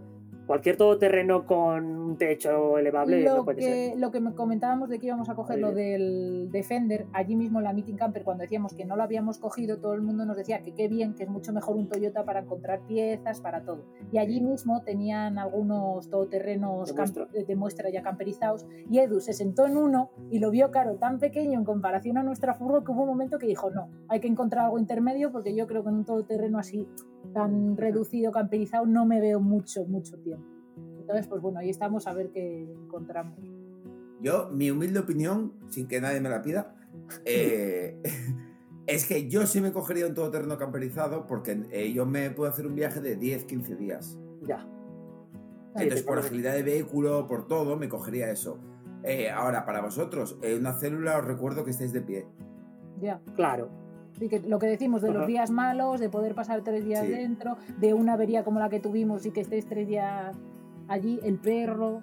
[0.47, 3.99] cualquier todoterreno con un techo elevable no Lo puede que, ser.
[3.99, 7.65] lo que me comentábamos de que íbamos a coger lo del Defender, allí mismo en
[7.65, 10.63] la Meeting Camper, cuando decíamos que no lo habíamos cogido, todo el mundo nos decía
[10.63, 13.83] que qué bien, que es mucho mejor un Toyota para encontrar piezas, para todo.
[14.11, 19.65] Y allí mismo tenían algunos todoterrenos De de muestra ya camperizados, y Edu se sentó
[19.65, 23.01] en uno y lo vio caro, tan pequeño en comparación a nuestra furgo, que hubo
[23.01, 25.95] un momento que dijo, no, hay que encontrar algo intermedio, porque yo creo que en
[25.95, 26.87] un todoterreno así,
[27.33, 30.45] tan reducido, camperizado, no me veo mucho, mucho tiempo.
[30.99, 33.39] Entonces, pues bueno, ahí estamos a ver qué encontramos.
[34.21, 36.75] Yo, mi humilde opinión, sin que nadie me la pida,
[37.25, 38.01] eh,
[38.87, 42.65] es que yo sí me cogería un todoterreno camperizado porque eh, yo me puedo hacer
[42.67, 44.17] un viaje de 10-15 días.
[44.47, 44.67] Ya.
[45.75, 48.59] Entonces, por agilidad de vehículo, por todo, me cogería eso.
[49.03, 52.27] Eh, ahora, para vosotros, eh, una célula os recuerdo que estéis de pie.
[52.99, 53.21] Ya.
[53.35, 53.69] Claro.
[54.19, 55.19] Que lo que decimos de Ajá.
[55.19, 57.11] los días malos, de poder pasar tres días Sí.
[57.11, 60.35] dentro, de una avería como la que tuvimos y que estés tres días
[60.87, 62.01] allí, el perro.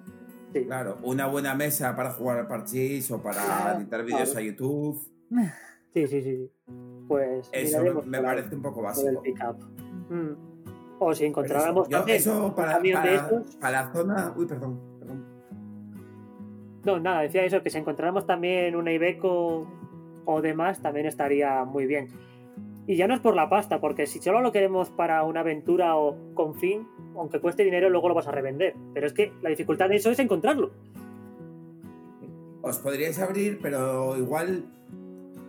[0.53, 0.63] Sí.
[0.63, 4.39] Claro, una buena mesa para jugar al parchís o para Claro, editar vídeos claro.
[4.39, 5.01] a YouTube.
[5.95, 6.51] Sí, sí, sí.
[7.07, 9.21] Pues Eso me, parece un poco básico.
[9.21, 9.63] pickup.
[10.09, 10.33] Mm.
[10.99, 14.33] O si encontráramos eso, yo- también eso un para, de estos- para la zona.
[14.35, 14.77] Uy, perdón.
[14.99, 15.25] perdón.
[16.85, 19.67] No, nada, decía eso, que si encontráramos también una Ibeco
[20.25, 22.09] o demás, también estaría muy bien.
[22.87, 25.95] Y ya no es por la pasta, porque si solo lo queremos para una aventura
[25.97, 28.75] o con fin, aunque cueste dinero, luego lo vas a revender.
[28.93, 30.71] Pero es que la dificultad de eso es encontrarlo.
[32.61, 34.65] Os podríais abrir, pero igual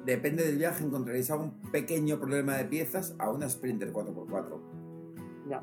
[0.04, 4.60] depende del viaje, encontraréis algún pequeño problema de piezas a una Sprinter 4x4.
[5.48, 5.62] Ya.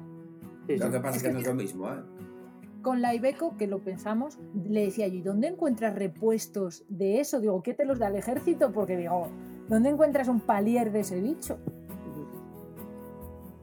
[0.67, 0.91] Sí, Lo sí.
[0.91, 1.97] que pasa es que- no es lo mismo, ¿eh?
[2.83, 7.39] Con la Ibeco, que lo pensamos, le decía yo, ¿y dónde encuentras repuestos de eso?
[7.39, 8.71] Digo, ¿qué te los da el ejército?
[8.71, 9.29] Porque digo,
[9.69, 11.57] ¿dónde encuentras un palier de ese bicho?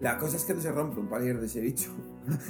[0.00, 1.90] La cosa es que no se rompe un palier de ese bicho.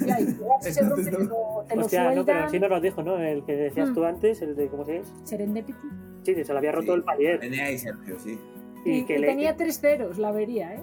[0.07, 2.81] Ya, y se rompe, Entonces, te lo, te lo Hostia, no, pero sí nos lo
[2.81, 3.19] dijo, ¿no?
[3.19, 3.95] El que decías Mm.
[3.95, 5.13] tú antes, el de, ¿cómo se es?
[5.25, 5.89] Serendipity.
[6.23, 6.99] Sí, se le había roto Sí.
[6.99, 7.41] el palier.
[7.41, 8.39] Tenía ahí Sergio, sí.
[8.85, 9.27] Y, Y, que y le...
[9.27, 10.81] tenía tres ceros, la avería, ¿eh?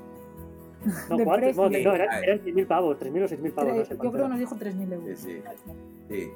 [1.10, 1.70] No, precio.
[1.70, 4.24] No, eran, eran 6.000 pavos, 3.000 o 6.000 pavos, no Tre- sé yo cuánto creo
[4.26, 5.20] que nos dijo 3.000 euros.
[5.20, 5.42] Sí,
[6.10, 6.32] Sí.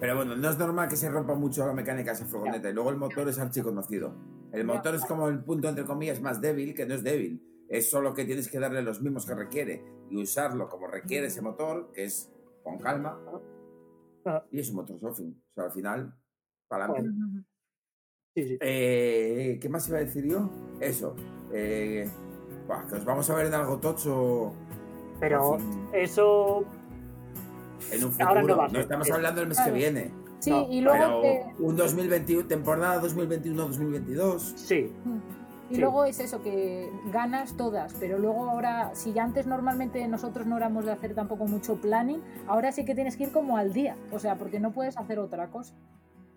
[0.00, 2.70] Pero bueno, no es normal que se rompa mucho la mecánica de esa furgoneta.
[2.70, 4.14] Y luego el motor es archiconocido.
[4.52, 4.72] El Ya.
[4.74, 7.42] motor es como el punto, entre comillas, más débil, que no es débil.
[7.68, 11.42] Es solo que tienes que darle los mismos que requiere y usarlo como requiere ese
[11.42, 13.18] motor, que es con calma.
[14.24, 14.44] Ajá.
[14.52, 15.30] Y es un motor surfing.
[15.50, 16.14] O sea, al final,
[16.68, 17.44] para adelante.
[18.36, 18.58] Sí, sí.
[18.60, 20.48] Eh, ¿Qué más iba a decir yo?
[20.80, 21.16] Eso.
[21.52, 22.08] Eh,
[22.88, 24.52] que os vamos a ver en algo tocho.
[25.20, 25.58] Pero
[25.92, 26.64] eso
[27.90, 28.28] en un futuro.
[28.28, 28.80] ahora no va a no ser.
[28.82, 29.72] estamos Es- hablando del mes Claro.
[29.72, 30.10] que viene.
[30.40, 34.54] Sí, No, y luego Pero que- un 2021, temporada 2021-2022.
[34.56, 34.92] sí.
[35.70, 35.80] Y Sí.
[35.82, 40.56] luego es eso, que ganas todas, pero luego ahora, si ya antes normalmente nosotros no
[40.56, 43.94] éramos de hacer tampoco mucho planning, ahora sí que tienes que ir como al día,
[44.10, 45.74] o sea, porque no puedes hacer otra cosa.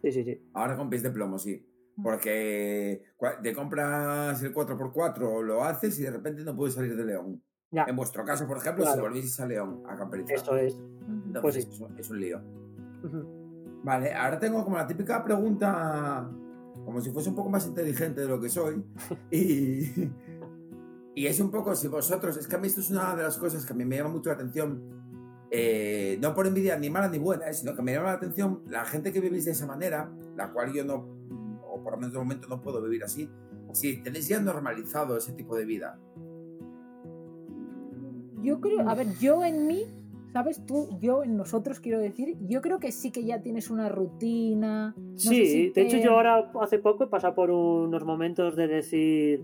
[0.02, 0.42] Sí, sí, sí.
[0.54, 1.66] Ahora con pies de plomo, sí.
[2.02, 3.04] Porque
[3.44, 7.42] te compras el 4x4, lo haces y de repente no puedes salir de León.
[7.72, 10.36] Ya, En vuestro caso, por ejemplo, si volvieseis a León a camperizar.
[10.36, 10.74] eso es.
[11.26, 11.62] Entonces, pues sí.
[11.62, 12.42] es, un- es un lío.
[13.84, 16.30] Vale, ahora tengo como la típica pregunta,
[16.86, 18.84] como si fuese un poco más inteligente de lo que soy.
[19.32, 20.10] Y,
[21.16, 23.38] y es un poco si vosotros, es que a mí esto es una de las
[23.38, 24.82] cosas que a mí me llama mucho la atención,
[25.50, 28.64] eh, no por envidia ni mala ni buena, eh, sino que me llama la atención
[28.68, 31.08] la gente que vivís de esa manera, la cual yo no,
[31.82, 33.30] o por lo menos de momento no puedo vivir así,
[33.74, 36.00] si tenéis ya normalizado ese tipo de vida.
[38.42, 39.84] Yo creo, a ver, yo en mí,
[40.34, 40.90] ¿sabes tú?
[41.00, 44.96] Yo en nosotros quiero decir, yo creo que sí que ya tienes una rutina.
[44.98, 48.04] no sé Sí, si de te- hecho yo ahora hace poco he pasado por unos
[48.04, 49.44] momentos de decir...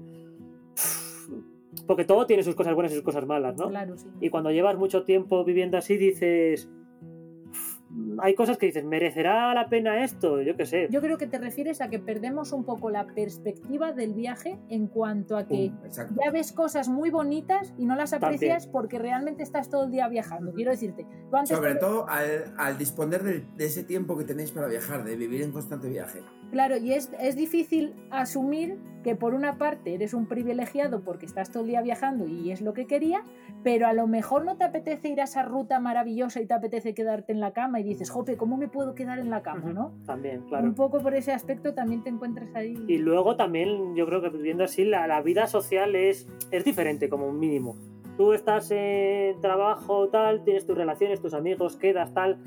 [1.86, 3.70] Porque todo tiene sus cosas buenas y sus cosas malas, ¿no?
[3.70, 4.08] Claro, sí.
[4.20, 6.70] Y cuando llevas mucho tiempo viviendo así dices...
[8.20, 10.42] hay cosas que dices, ¿merecerá la pena esto?
[10.42, 10.88] Yo qué sé.
[10.90, 14.88] Yo creo que te refieres a que perdemos un poco la perspectiva del viaje en
[14.88, 16.16] cuanto a que exacto.
[16.24, 20.08] ya ves cosas muy bonitas y no las aprecias porque realmente estás todo el día
[20.08, 20.54] viajando.
[20.54, 24.52] Quiero decirte, antes Sobre te- todo al, al disponer del- de ese tiempo que tenéis
[24.52, 26.20] para viajar, de vivir en constante viaje.
[26.52, 31.52] Claro, y es, es difícil asumir que por una parte eres un privilegiado porque estás
[31.52, 33.22] todo el día viajando y es lo que querías,
[33.64, 36.94] pero a lo mejor no te apetece ir a esa ruta maravillosa y te apetece
[36.94, 39.72] quedarte en la cama y dices, jope, ¿cómo me puedo quedar en la cama?
[39.72, 39.92] ¿no?
[40.06, 40.66] También, claro.
[40.66, 42.76] Un poco por ese aspecto también te encuentras ahí.
[42.88, 47.10] Y luego también, yo creo que viviendo así, la, la vida social es, es diferente,
[47.10, 47.76] como un mínimo.
[48.18, 52.40] Tú estás en trabajo, tal, tienes tus relaciones, tus amigos, quedas, tal.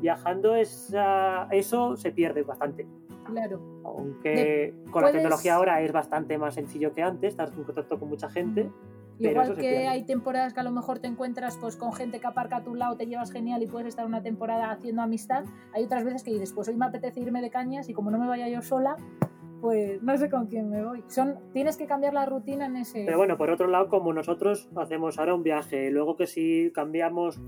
[0.00, 2.86] Viajando, esa- eso se pierde bastante.
[3.26, 3.60] Claro.
[3.84, 8.08] Aunque con la tecnología ahora es bastante más sencillo que antes, estás en contacto con
[8.08, 8.70] mucha gente.
[9.18, 12.58] Igual que hay temporadas que a lo mejor te encuentras pues con gente que aparca
[12.58, 15.44] a tu lado, te llevas genial y puedes estar una temporada haciendo amistad.
[15.74, 18.18] Hay otras veces que dices, pues hoy me apetece irme de cañas y como no
[18.18, 18.96] me vaya yo sola,
[19.60, 21.02] pues no sé con quién me voy.
[21.08, 23.04] Son, tienes que cambiar la rutina en ese...
[23.04, 27.40] Pero bueno, por otro lado, como nosotros hacemos ahora un viaje, luego que si cambiamos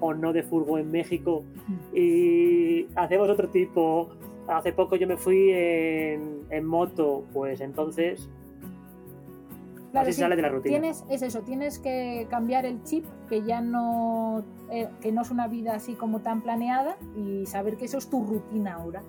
[0.00, 1.44] o no de furgo en México
[1.92, 4.10] y hacemos otro tipo,
[4.46, 8.30] hace poco yo me fui en, en moto, pues entonces
[9.90, 10.78] Claro, así sí, sale de la rutina.
[10.78, 15.30] Tienes, es eso, tienes que cambiar el chip, que ya no, eh, que no es
[15.30, 19.02] una vida así como tan planeada y saber que eso es tu rutina ahora.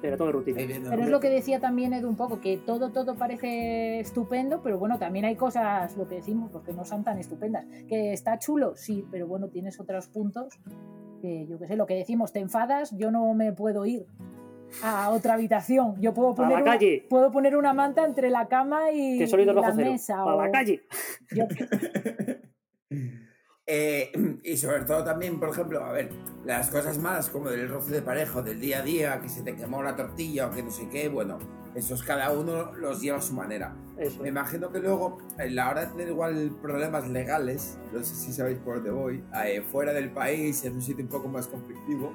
[0.00, 0.58] Pero todo rutina.
[0.90, 4.78] Pero es lo que decía también Edu un poco, que todo, todo parece estupendo, pero
[4.78, 7.64] bueno, también hay cosas, lo que decimos, pues que no son tan estupendas.
[7.88, 10.58] Que está chulo, sí, pero bueno, tienes otros puntos
[11.20, 14.06] que yo qué sé, lo que decimos, te enfadas, yo no me puedo ir
[14.82, 16.00] a otra habitación.
[16.00, 17.06] Yo puedo poner, la una, calle.
[17.10, 19.90] puedo poner una manta entre la cama y, Que y la cero.
[19.90, 20.22] mesa.
[20.22, 20.82] A la o- calle.
[21.30, 21.46] yo-
[23.64, 24.10] Eh,
[24.42, 26.10] y sobre todo también, por ejemplo, a ver,
[26.44, 29.54] las cosas malas como del roce de parejo, del día a día, que se te
[29.54, 31.38] quemó la tortilla o que no sé qué, bueno,
[31.76, 33.74] esos cada uno los lleva a su manera.
[33.96, 34.20] Eso.
[34.20, 38.32] Me imagino que luego, a la hora de tener igual problemas legales, no sé si
[38.32, 42.12] sabéis por dónde voy, eh, fuera del país, en un sitio un poco más conflictivo,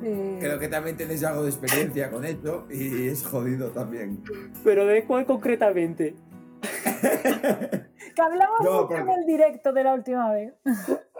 [0.00, 4.22] de- creo que también tenéis algo de experiencia con esto y es jodido también.
[4.64, 6.14] Pero de cuál concretamente.
[8.14, 10.54] Que hablamos No, mucho en porque- el directo de la última vez.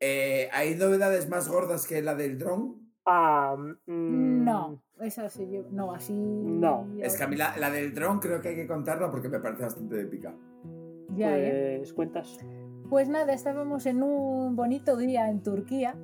[0.00, 2.88] Eh, ¿Hay novedades más gordas que la del dron?
[3.04, 6.12] Ah, mm, No, esa sí, yo- no, así.
[6.14, 9.28] No, Es que a mí la, la del dron creo que hay que contarla porque
[9.28, 10.32] me parece bastante épica.
[11.16, 11.78] Ya, ¿eh?
[11.78, 12.38] Pues cuentas.
[12.88, 15.96] Pues nada, estábamos en un bonito día en Turquía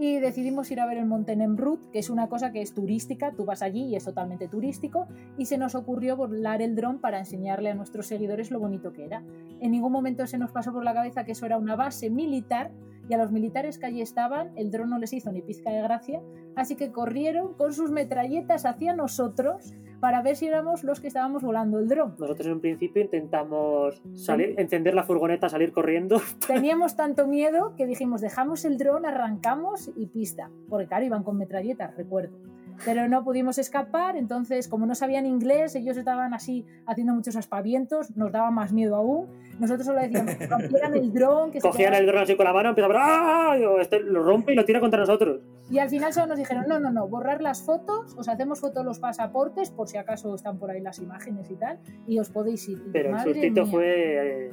[0.00, 3.32] y decidimos ir a ver el monte Nemrut, que es una cosa que es turística,
[3.32, 7.18] tú vas allí y es totalmente turístico, y se nos ocurrió volar el dron para
[7.18, 9.22] enseñarle a nuestros seguidores lo bonito que era.
[9.60, 12.70] En ningún momento se nos pasó por la cabeza que eso era una base militar
[13.10, 15.82] y a los militares que allí estaban el dron no les hizo ni pizca de
[15.82, 16.22] gracia,
[16.54, 21.42] así que corrieron con sus metralletas hacia nosotros para ver si éramos los que estábamos
[21.42, 22.14] volando el dron.
[22.20, 26.20] Nosotros en un principio intentamos salir, encender la furgoneta, salir corriendo.
[26.46, 30.48] Teníamos tanto miedo que dijimos, dejamos el dron, arrancamos y pista.
[30.68, 32.38] Porque claro, iban con metralletas, recuerdo.
[32.84, 38.16] Pero no pudimos escapar, entonces como no sabían inglés, ellos estaban así haciendo muchos aspavientos,
[38.16, 39.28] nos daba más miedo aún.
[39.58, 42.70] Nosotros solo decíamos, rompieran el dron, que se Cogían el dron así con la mano,
[42.70, 43.56] empiezan a ¡Ah!
[43.80, 45.40] Este lo rompe y lo tira contra nosotros.
[45.70, 48.84] Y al final solo nos dijeron, no, no, no, borrar las fotos, os hacemos fotos
[48.84, 52.68] los pasaportes, por si acaso están por ahí las imágenes y tal, y os podéis
[52.68, 52.82] ir.
[52.92, 53.70] Pero el madre sustito mía.
[53.70, 54.50] fue eh,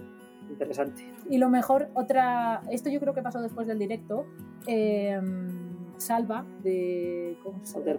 [0.49, 1.11] interesante.
[1.29, 2.61] Y lo mejor, otra.
[2.69, 4.25] Esto yo creo que pasó después del directo.
[4.67, 5.19] eh,
[5.97, 7.37] Salva, de.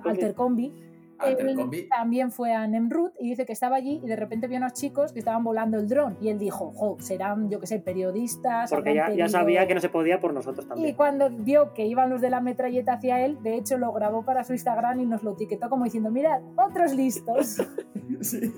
[0.05, 0.73] Altercombi.
[1.25, 4.75] Él también fue a Nemrut y dice que estaba allí y de repente vio unos
[4.75, 6.17] chicos que estaban volando el dron.
[6.21, 8.71] Y él dijo, jo, serán, yo que sé, periodistas.
[8.71, 9.29] Porque ya, ya pedido-".
[9.29, 10.95] sabía que no se podía por nosotros Y también.
[10.95, 14.45] cuando vio que iban los de la metralleta hacia él, de hecho lo grabó para
[14.45, 17.57] su Instagram y nos lo etiquetó como diciendo, mirad, otros listos.
[18.21, 18.53] Sí.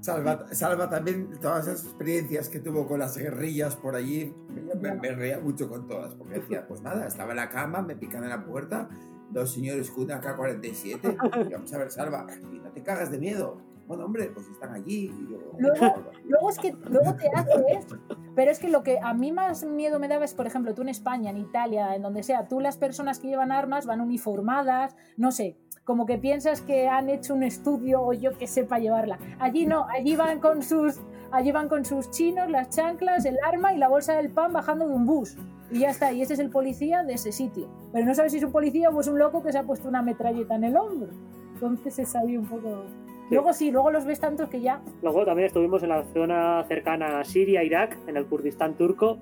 [0.00, 4.34] Salva, Salva también todas esas experiencias que tuvo con las guerrillas por allí,
[4.80, 7.96] me, me- reía mucho con todas, porque decía, pues nada, estaba en la cama, me
[7.96, 8.88] pican en la puerta,
[9.30, 13.18] dos señores con una K-47, y vamos a ver, Salva, y no te cagas de
[13.18, 13.56] miedo.
[13.86, 15.12] Bueno, hombre, pues están allí.
[15.14, 17.86] Y yo, Luego- Luego es que luego te haces,
[18.34, 20.80] pero es que lo que a mí más miedo me daba es, por ejemplo, tú
[20.80, 24.96] en España, en Italia, en donde sea, tú las personas que llevan armas van uniformadas,
[25.18, 29.18] no sé, como que piensas que han hecho un estudio o yo que sepa llevarla.
[29.38, 33.74] Allí no, allí van con sus allí van con sus chinos, las chanclas, el arma
[33.74, 35.36] y la bolsa del pan bajando de un bus.
[35.70, 37.68] Y ya está, y ese es el policía de ese sitio.
[37.92, 39.88] Pero no sabes si es un policía o es un loco que se ha puesto
[39.88, 41.10] una metralleta en el hombro.
[41.54, 42.84] Entonces es ahí un poco...
[43.30, 44.80] Luego sí, luego los ves tantos que ya...
[45.02, 49.18] Luego también estuvimos en la zona cercana a Siria, Irak, en el Kurdistán turco.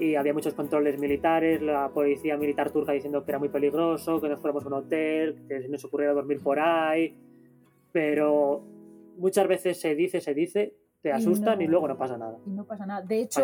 [0.00, 4.28] Y había muchos controles militares, la policía militar turca diciendo que era muy peligroso, que
[4.28, 7.14] nos fuéramos a un hotel, que se nos ocurriera dormir por ahí,
[7.92, 8.62] pero
[9.18, 12.38] muchas veces se dice, se dice, te Y asustan no- y luego no pasa nada.
[12.46, 13.02] Y no pasa nada.
[13.06, 13.42] De hecho,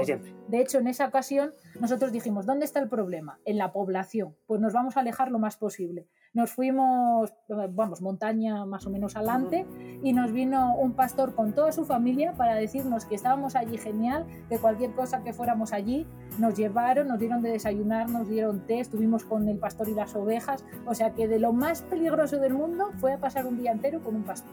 [0.48, 3.38] de hecho, en esa ocasión nosotros dijimos, ¿dónde está el problema?
[3.44, 4.34] En la población.
[4.46, 6.06] Pues nos vamos a alejar lo más posible.
[6.34, 7.32] Nos fuimos,
[7.70, 9.66] vamos, montaña más o menos adelante
[10.02, 14.26] y nos vino un pastor con toda su familia para decirnos que estábamos allí genial,
[14.48, 16.06] que cualquier cosa que fuéramos allí
[16.38, 20.14] nos llevaron, nos dieron de desayunar, nos dieron té, estuvimos con el pastor y las
[20.14, 20.64] ovejas.
[20.86, 24.00] O sea que de lo más peligroso del mundo fue a pasar un día entero
[24.02, 24.52] con un pastor.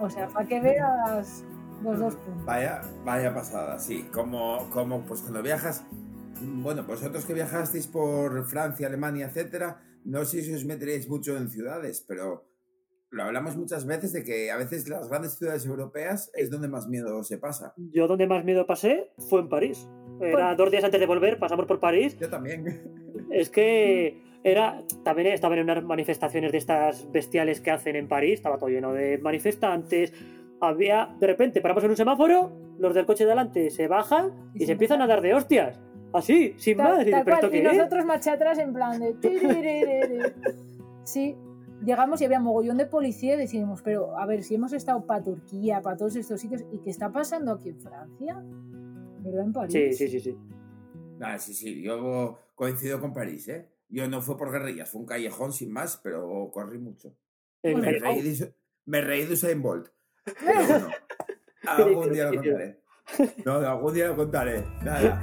[0.00, 1.44] O sea, para que veas
[1.82, 2.44] los dos puntos.
[2.44, 4.08] Vaya, vaya pasada, sí.
[4.12, 5.84] Como, como pues cuando viajas,
[6.40, 11.48] bueno, vosotros que viajasteis por Francia, Alemania, etcétera, no sé si os meteréis mucho en
[11.48, 12.46] ciudades, pero
[13.10, 16.88] lo hablamos muchas veces de que a veces las grandes ciudades europeas es donde más
[16.88, 17.74] miedo se pasa.
[17.76, 19.86] Yo donde más miedo pasé fue en París.
[20.20, 22.16] Era dos días antes de volver, pasamos por París.
[22.18, 22.64] Yo también.
[23.30, 28.34] Es que era también estaban en unas manifestaciones de estas bestiales que hacen en París,
[28.34, 30.12] estaba todo lleno de manifestantes.
[30.60, 34.58] Había, de repente, paramos en un semáforo, los del coche de delante se bajan y,
[34.58, 35.80] Y se se empiezan a dar de hostias.
[36.12, 37.06] Así, sin Tal- más.
[37.06, 37.76] Y, tal ¿pero cual, esto y qué es?
[37.76, 40.32] nosotros marcha atrás en plan de...
[41.04, 41.36] Sí,
[41.84, 45.22] llegamos y había mogollón de policía y decimos, pero a ver, si hemos estado para
[45.22, 48.42] Turquía, para todos estos sitios, ¿y qué está pasando aquí en Francia?
[49.20, 49.44] ¿Verdad?
[49.44, 49.72] En París.
[49.72, 50.38] Sí, sí, sí, sí.
[51.20, 53.68] Ah, sí, sí, yo coincido con París, ¿eh?
[53.88, 57.14] Yo no fue por guerrillas, fue un callejón sin más, pero corrí mucho.
[57.62, 58.54] Me reí de,
[58.86, 59.88] me reí de Usain Bolt.
[60.24, 60.88] Pero bueno,
[61.66, 62.80] algún día lo contaré.
[63.44, 64.64] No, no, algún día lo contaré.
[64.82, 65.22] Nada.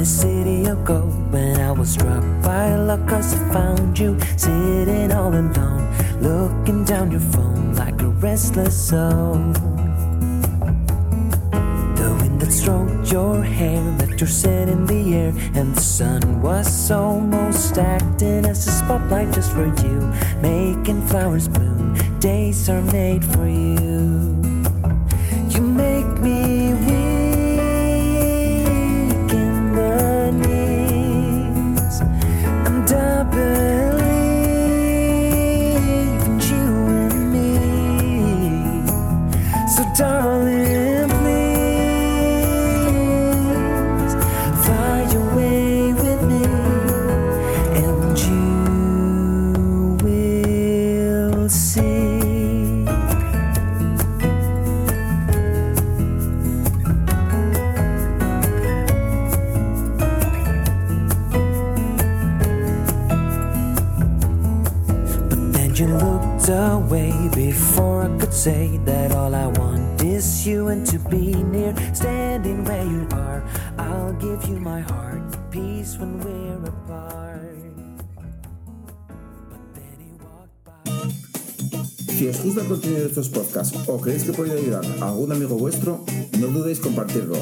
[0.00, 5.12] A city of gold when I was struck by luck cause I found you sitting
[5.12, 5.84] all alone,
[6.22, 9.34] looking down your phone like a restless soul.
[12.00, 16.40] The wind that stroked your hair left your scent in the air, and the sun
[16.40, 19.98] was almost acting as a spotlight just for you,
[20.40, 21.94] making flowers bloom.
[22.20, 23.46] Days are made for.
[23.46, 24.39] You
[39.80, 41.64] So, darling, please
[44.62, 46.44] fly away with me,
[47.80, 48.44] and you
[50.04, 52.84] will see.
[65.30, 68.79] But then you looked away before I could say
[83.60, 86.04] estos podcasts o creéis que puede ayudar a algún amigo vuestro,
[86.38, 87.36] no dudéis compartirlo.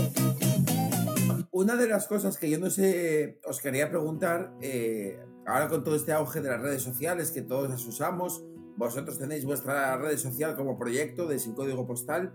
[1.50, 5.96] Una de las cosas que yo no sé, os quería preguntar, eh, ahora con todo
[5.96, 8.44] este auge de las redes sociales que todos las usamos,
[8.76, 12.32] vosotros tenéis vuestra red social como proyecto de Sin Código Postal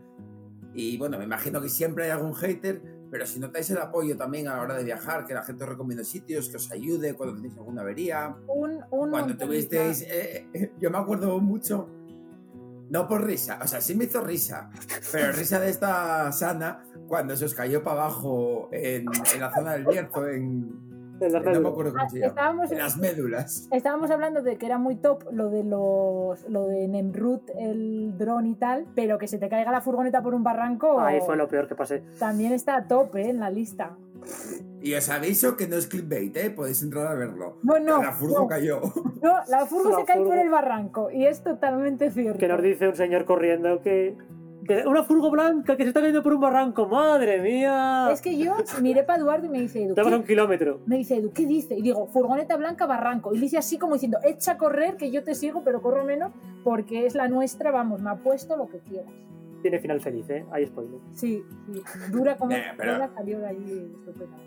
[0.73, 2.81] y bueno, me imagino que siempre hay algún hater,
[3.11, 5.69] pero si notáis el apoyo también a la hora de viajar, que la gente os
[5.69, 10.71] recomienda sitios, que os ayude cuando tenéis alguna avería, Un, un cuando tuvisteis, eh, eh,
[10.81, 11.87] yo me acuerdo mucho,
[12.89, 14.69] no por risa, o sea, sí me hizo risa,
[15.11, 19.73] pero risa de esta sana cuando se os cayó para abajo en, en la zona
[19.73, 21.71] del Bierzo, en, En no me médulas.
[21.71, 23.67] acuerdo cómo Ah, se llama, estábamos en las médulas.
[23.71, 28.45] Estábamos hablando de que era muy top lo de los lo de Nemrut, el dron
[28.45, 31.47] y tal, pero que se te caiga la furgoneta por un barranco Ahí fue lo
[31.47, 32.03] peor que pasé.
[32.19, 33.29] también está a top ¿eh?
[33.29, 33.95] en la lista.
[34.81, 36.49] Y os aviso que no es clickbait, ¿eh?
[36.49, 37.57] podéis entrar a verlo.
[37.63, 38.47] No, no, la furgo no.
[38.47, 38.81] cayó.
[39.21, 40.31] No, la furgo La se cae furgo.
[40.31, 42.39] por el barranco y es totalmente cierto.
[42.39, 44.17] Que nos dice un señor corriendo que.
[44.85, 48.09] una furgo blanca que se está cayendo por un barranco, madre mía.
[48.11, 50.81] Es que yo miré para Eduardo y me dice Edu, Estamos a un kilómetro.
[50.85, 51.75] Me dice Edu, ¿qué dice?
[51.75, 53.33] Y digo, furgoneta blanca, barranco.
[53.33, 56.31] Y dice así como diciendo, echa a correr, que yo te sigo, pero corro menos,
[56.65, 59.11] porque es la nuestra, vamos, me apuesto lo que quieras.
[59.63, 60.45] Tiene final feliz, ¿eh?
[60.51, 60.99] Hay spoiler.
[61.13, 61.43] Sí,
[61.73, 61.81] sí.
[62.11, 64.37] Dura como Eh, pero- salió de ahí estupenda.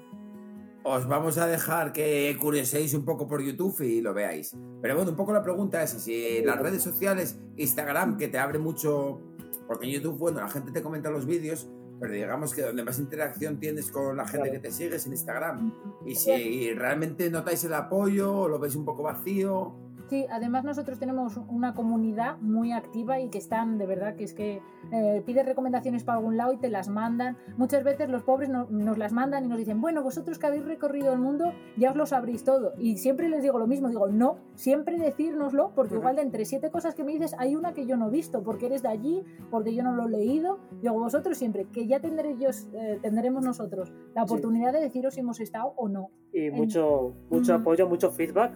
[0.85, 4.57] Os vamos a dejar que curioséis un poco por YouTube y lo veáis.
[4.81, 8.61] Pero bueno, un poco la pregunta es si las redes sociales, Instagram, que te abre
[8.61, 9.21] mucho,
[9.67, 13.01] porque en YouTube, bueno, la gente te comenta los vídeos, pero digamos que donde más
[13.01, 14.53] interacción tienes con la gente Claro.
[14.63, 15.73] que te sigue es en Instagram.
[16.05, 19.75] Y si realmente notáis el apoyo o lo veis un poco vacío,
[20.09, 24.35] Sí, además nosotros tenemos una comunidad muy activa y que están, de verdad, que es
[24.35, 27.37] que eh, pides recomendaciones para algún lado y te las mandan.
[27.57, 30.65] Muchas veces los pobres no- nos las mandan y nos dicen, bueno, vosotros que habéis
[30.65, 32.75] recorrido el mundo ya os lo sabréis todo.
[32.79, 36.71] Y siempre les digo lo mismo, digo, no, siempre decírnoslo, porque igual de entre siete
[36.71, 39.25] cosas que me dices hay una que yo no he visto, porque eres de allí,
[39.51, 40.61] porque yo no lo he leído.
[40.83, 44.33] Digo, vosotros siempre, que ya tendréis, yo- eh, tendremos nosotros la Sí.
[44.33, 46.11] oportunidad de deciros si hemos estado o no.
[46.33, 48.53] Y mucho, mucho apoyo, mucho feedback.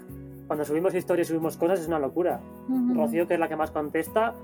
[0.50, 2.40] Cuando subimos historias, subimos cosas, es una locura.
[2.68, 2.94] Ujú.
[2.94, 4.34] Rocío, que es la que más contesta,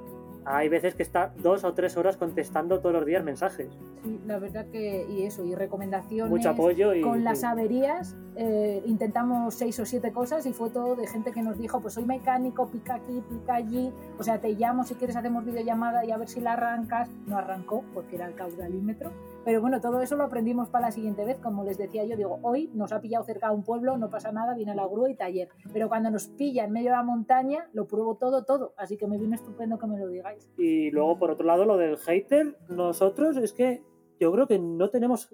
[0.44, 3.66] hay veces que está dos o tres horas contestando todos los días mensajes.
[4.04, 6.30] Sí, la verdad que, y eso, y recomendaciones.
[6.30, 7.00] Mucho apoyo y.
[7.00, 11.42] Con las averías eh, intentamos seis o siete cosas y fue todo de gente que
[11.42, 15.16] nos dijo, pues soy mecánico, pica aquí, pica allí, o sea, te llamo si quieres
[15.16, 17.10] hacemos videollamada y a ver si la arrancas.
[17.26, 19.10] No arrancó porque era el caudalímetro,
[19.46, 22.40] pero bueno, todo eso lo aprendimos para la siguiente vez, como les decía yo, digo,
[22.42, 25.14] hoy nos ha pillado cerca de un pueblo, no pasa nada, viene la grúa y
[25.14, 28.96] taller, pero cuando nos pilla en medio de la montaña, lo pruebo todo, todo, así
[28.96, 30.50] que me viene estupendo que me lo digáis.
[30.58, 33.82] Y luego, por otro lado, lo del hater, nosotros es que
[34.18, 35.32] yo creo que no tenemos.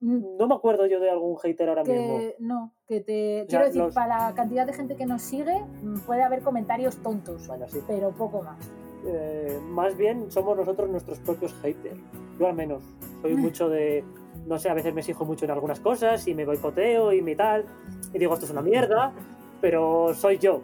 [0.00, 2.18] Mm, No me acuerdo yo de algún hater ahora mismo.
[2.18, 5.60] que no, que te quiero decir, los- para la cantidad de gente que nos sigue,
[5.82, 7.78] mm, puede haber comentarios tontos, Bueno, sí.
[7.86, 8.72] pero poco más.
[9.06, 12.00] Eh, más bien somos nosotros nuestros propios haters.
[12.38, 12.82] Yo al menos.
[13.22, 14.04] Soy mucho de.
[14.46, 17.34] No sé, a veces me exijo mucho en algunas cosas y me boicoteo y me
[17.36, 17.64] tal.
[18.12, 19.12] Y digo, esto es una mierda,
[19.60, 20.60] pero soy yo.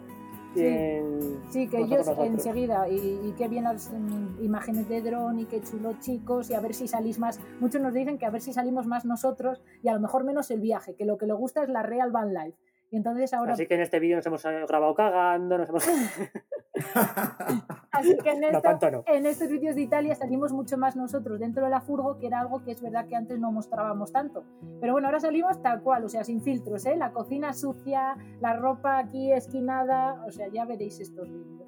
[0.53, 0.65] Sí.
[0.65, 5.45] en- Sí, que ellos enseguida, y, y qué bien las mm, imágenes de dron y
[5.45, 7.39] qué chulo chicos, y a ver si salís más.
[7.61, 10.51] Muchos nos dicen que a ver si salimos más nosotros y a lo mejor menos
[10.51, 12.57] el viaje, que lo que le gusta es la real van life.
[12.93, 15.87] Y entonces ahora, Así que en este vídeo nos hemos eh, grabado cagando, nos hemos.
[17.91, 19.03] así que en, no, esto- tanto no.
[19.07, 22.41] en estos vídeos de Italia salimos mucho más nosotros dentro de la furgo, que era
[22.41, 24.43] algo que es verdad que antes no mostrábamos tanto.
[24.81, 26.97] Pero bueno, ahora salimos tal cual, o sea, sin filtros, ¿eh?
[26.97, 31.61] La cocina sucia, la ropa aquí esquinada, o sea, ya veréis estos vídeos.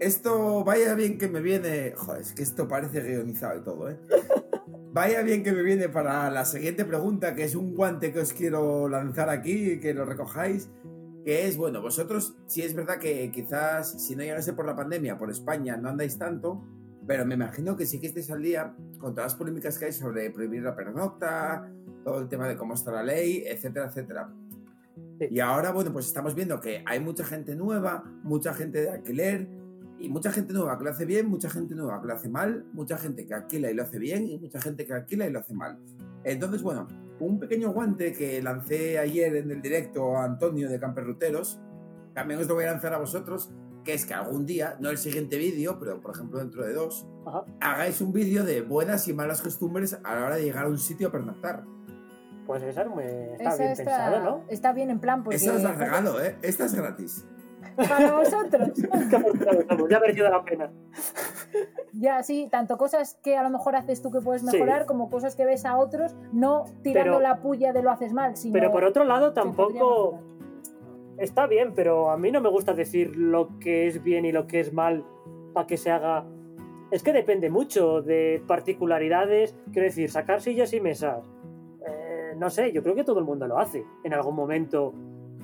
[0.00, 1.92] Esto, vaya bien que me viene.
[1.96, 3.98] Joder, es que esto parece guionizado y todo, ¿eh?
[4.92, 8.34] Vaya bien que me viene para la siguiente pregunta, que es un guante que os
[8.34, 10.70] quiero lanzar aquí, que lo recojáis.
[11.24, 15.16] Que es, bueno, vosotros, sí es verdad que quizás si no llegase por la pandemia,
[15.16, 16.62] por España, no andáis tanto,
[17.06, 19.92] pero me imagino que sí que estáis al día con todas las polémicas que hay
[19.92, 21.72] sobre prohibir la pernocta,
[22.04, 24.30] todo el tema de cómo está la ley, etcétera, etcétera.
[25.18, 25.28] Sí.
[25.30, 29.48] Y ahora, bueno, pues estamos viendo que hay mucha gente nueva, mucha gente de alquiler,
[30.02, 32.66] y mucha gente nueva que lo hace bien, mucha gente nueva que lo hace mal,
[32.72, 35.38] mucha gente que alquila y lo hace bien, y mucha gente que alquila y lo
[35.40, 35.78] hace mal.
[36.24, 36.88] Entonces, bueno,
[37.20, 41.60] un pequeño guante que lancé ayer en el directo a Antonio de Camperruteros,
[42.14, 43.50] también os lo voy a lanzar a vosotros,
[43.84, 47.06] que es que algún día, no el siguiente vídeo, pero por ejemplo dentro de dos,
[47.26, 47.44] Ajá.
[47.60, 50.78] hagáis un vídeo de buenas y malas costumbres a la hora de llegar a un
[50.78, 51.64] sitio a pernoctar.
[52.46, 54.44] Pues esa no me- está Esa bien está, pensado, ¿no?
[54.48, 56.36] está bien en plan, porque os la regalo, ¿eh?
[56.42, 57.24] Esta es gratis.
[57.76, 58.70] Para vosotros.
[59.90, 60.70] Ya ha merecido la pena.
[61.92, 64.48] Ya, sí, tanto cosas que a lo mejor haces tú que puedes Sí.
[64.52, 68.12] mejorar, como cosas que ves a otros, no tirando Pero- la puya de lo haces
[68.12, 70.18] mal, sino Pero por otro lado, tampoco.
[71.18, 74.46] Está bien, pero a mí no me gusta decir lo que es bien y lo
[74.46, 75.04] que es mal
[75.52, 76.24] para que se haga.
[76.90, 79.54] Es que depende mucho de particularidades.
[79.72, 81.24] Quiero decir, sacar sillas y mesas.
[81.86, 83.84] Eh, no sé, yo creo que todo el mundo lo hace.
[84.04, 84.92] En algún momento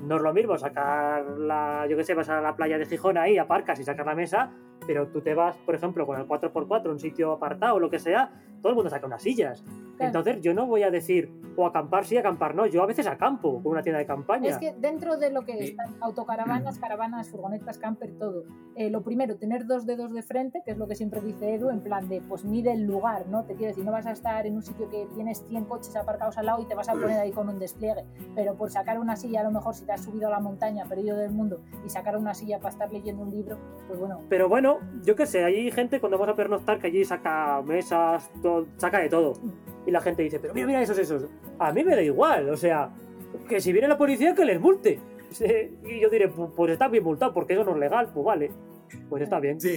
[0.02, 1.86] no es lo mismo sacar la.
[1.88, 4.50] Yo qué sé, vas a la playa de Gijón ahí, aparcas y sacas la mesa,
[4.86, 7.98] pero tú te vas, por ejemplo, con el 4x4, un sitio apartado o lo que
[7.98, 8.30] sea,
[8.60, 9.62] todo el mundo saca unas sillas.
[9.96, 10.10] Claro.
[10.18, 12.66] Entonces yo no voy a decir, o acampar sí, acampar no.
[12.66, 14.48] Yo a veces acampo con una tienda de campaña.
[14.50, 15.64] Es que dentro de lo que Sí.
[15.70, 18.44] están autocaravanas, caravanas, furgonetas, camper, todo,
[18.76, 21.70] eh, lo primero, tener dos dedos de frente, que es lo que siempre dice Edu,
[21.70, 23.44] en plan de, pues mide el lugar, ¿no?
[23.44, 26.38] Te quiero decir, no vas a estar en un sitio que tienes 100 coches aparcados
[26.38, 28.04] al lado y te vas a poner ahí con un despliegue,
[28.36, 30.84] pero por sacar una silla, a lo mejor si te has subido a la montaña,
[30.84, 34.48] perdido del mundo, y sacar una silla para estar leyendo un libro, pues bueno, Pero
[34.48, 38.66] bueno, yo qué sé, hay gente cuando vamos a pernoctar que allí saca mesas, todo-
[38.76, 39.32] saca de todo.
[39.86, 41.26] Y la gente dice, pero mira, mira esos, esos.
[41.58, 42.90] A mí me da igual, o sea,
[43.48, 44.98] que si viene la policía que les multe.
[45.84, 48.50] Y yo diré, "Pu- pues está bien multado porque eso no es legal, pues vale.
[49.10, 49.60] Pues está bien.
[49.60, 49.76] Sí.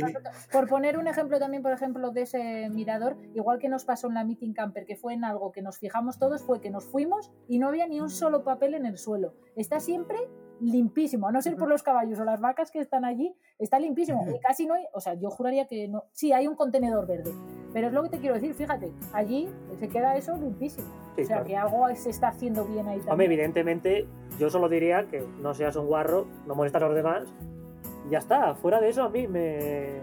[0.53, 4.13] Por poner un ejemplo también, por ejemplo, de ese mirador, igual que nos pasó en
[4.13, 7.29] la Meeting Camper, que fue en algo que nos fijamos todos, fue que nos fuimos
[7.49, 9.33] y no había ni un solo papel en el suelo.
[9.57, 10.17] Está siempre
[10.61, 14.21] limpísimo, a no ser por los caballos o las vacas que están allí, está limpísimo.
[14.37, 16.05] Y casi no hay, o sea, yo juraría que no.
[16.13, 17.33] Sí, hay un contenedor verde,
[17.73, 19.49] pero es lo que te quiero decir, fíjate, allí
[19.79, 20.87] se queda eso limpísimo.
[21.15, 21.45] Sí, o sea, claro.
[21.47, 23.31] que algo se está haciendo bien ahí Hombre, también.
[23.31, 24.07] evidentemente,
[24.39, 27.23] yo solo diría que no seas un guarro, no molestas a los demás.
[28.07, 29.99] y Ya está, fuera de eso a mí me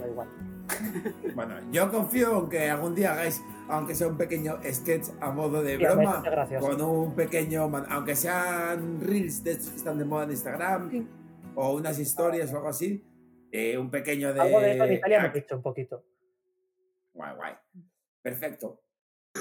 [0.00, 0.28] da igual.
[1.34, 5.62] Bueno, yo confío en que algún día hagáis, aunque sea un pequeño sketch a modo
[5.62, 6.22] de broma,
[6.60, 11.06] con un pequeño, aunque sean reels de estos que están de moda en Instagram, Sí.
[11.54, 13.04] o unas historias o algo así,
[13.52, 14.40] eh, un pequeño de...
[14.40, 16.02] Algo de eso en Italia me he dicho un poquito.
[17.18, 17.54] Guay, guay.
[18.22, 18.80] Perfecto.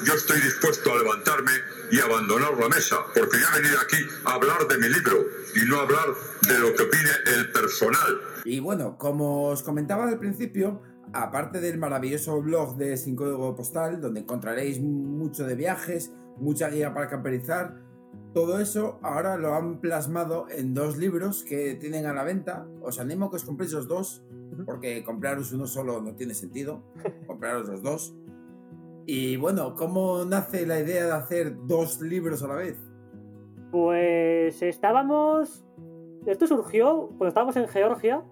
[0.03, 1.51] Yo estoy dispuesto a levantarme
[1.91, 5.25] y abandonar la mesa, porque yo he venido aquí a hablar de mi libro
[5.55, 6.07] y no a hablar
[6.41, 8.19] de lo que opine el personal.
[8.45, 10.81] Y bueno, como os comentaba al principio,
[11.13, 16.95] aparte del maravilloso blog de Sin Código Postal, donde encontraréis mucho de viajes, mucha guía
[16.95, 17.75] para camperizar,
[18.33, 22.67] todo eso ahora lo han plasmado en dos libros que tienen a la venta.
[22.81, 24.23] Os animo a que os compréis los dos,
[24.65, 26.83] porque compraros uno solo no tiene sentido.
[27.27, 28.15] Compraros los dos.
[29.05, 32.77] Y bueno, ¿cómo nace la idea de hacer dos libros a la vez?
[33.71, 35.65] Pues estábamos.
[36.25, 38.23] Esto surgió cuando estábamos en Georgia,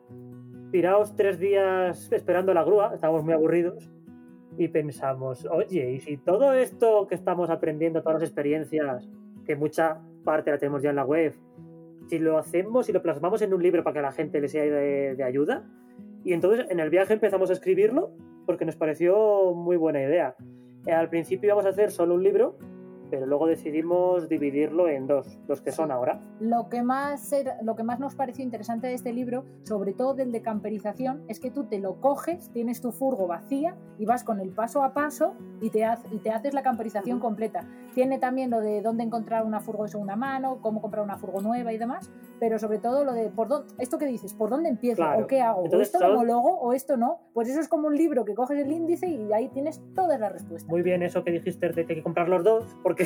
[0.72, 3.90] tirados tres días esperando la grúa, estábamos muy aburridos,
[4.58, 9.10] y pensamos, oye, ¿y si todo esto que estamos aprendiendo, todas las experiencias,
[9.46, 11.34] que mucha parte la tenemos ya en la web,
[12.08, 14.64] si lo hacemos y lo plasmamos en un libro para que la gente le sea
[14.64, 15.68] de, de ayuda?
[16.24, 18.12] Y entonces en el viaje empezamos a escribirlo
[18.46, 20.36] porque nos pareció muy buena idea.
[20.86, 22.58] Eh, Al principio íbamos a hacer solo un libro,
[23.10, 26.20] pero luego decidimos dividirlo en dos, los que son ahora.
[26.40, 30.14] Lo que, más era- lo que más nos pareció interesante de este libro, sobre todo
[30.14, 34.24] del de camperización, es que tú te lo coges, tienes tu furgo vacía y vas
[34.24, 37.68] con el paso a paso y te, haz- y te haces la camperización completa.
[37.94, 41.42] Tiene también lo de dónde encontrar una furgo de segunda mano, cómo comprar una furgo
[41.42, 44.70] nueva y demás, pero sobre todo lo de por dónde, esto que dices, por dónde
[44.70, 45.24] empiezo Claro.
[45.24, 47.20] o qué hago, Entonces, o esto lo homologo o esto no.
[47.34, 50.32] Pues eso es como un libro que coges el índice y ahí tienes todas las
[50.32, 50.70] respuestas.
[50.70, 53.06] Muy bien eso que dijiste de que hay que comprar los dos, porque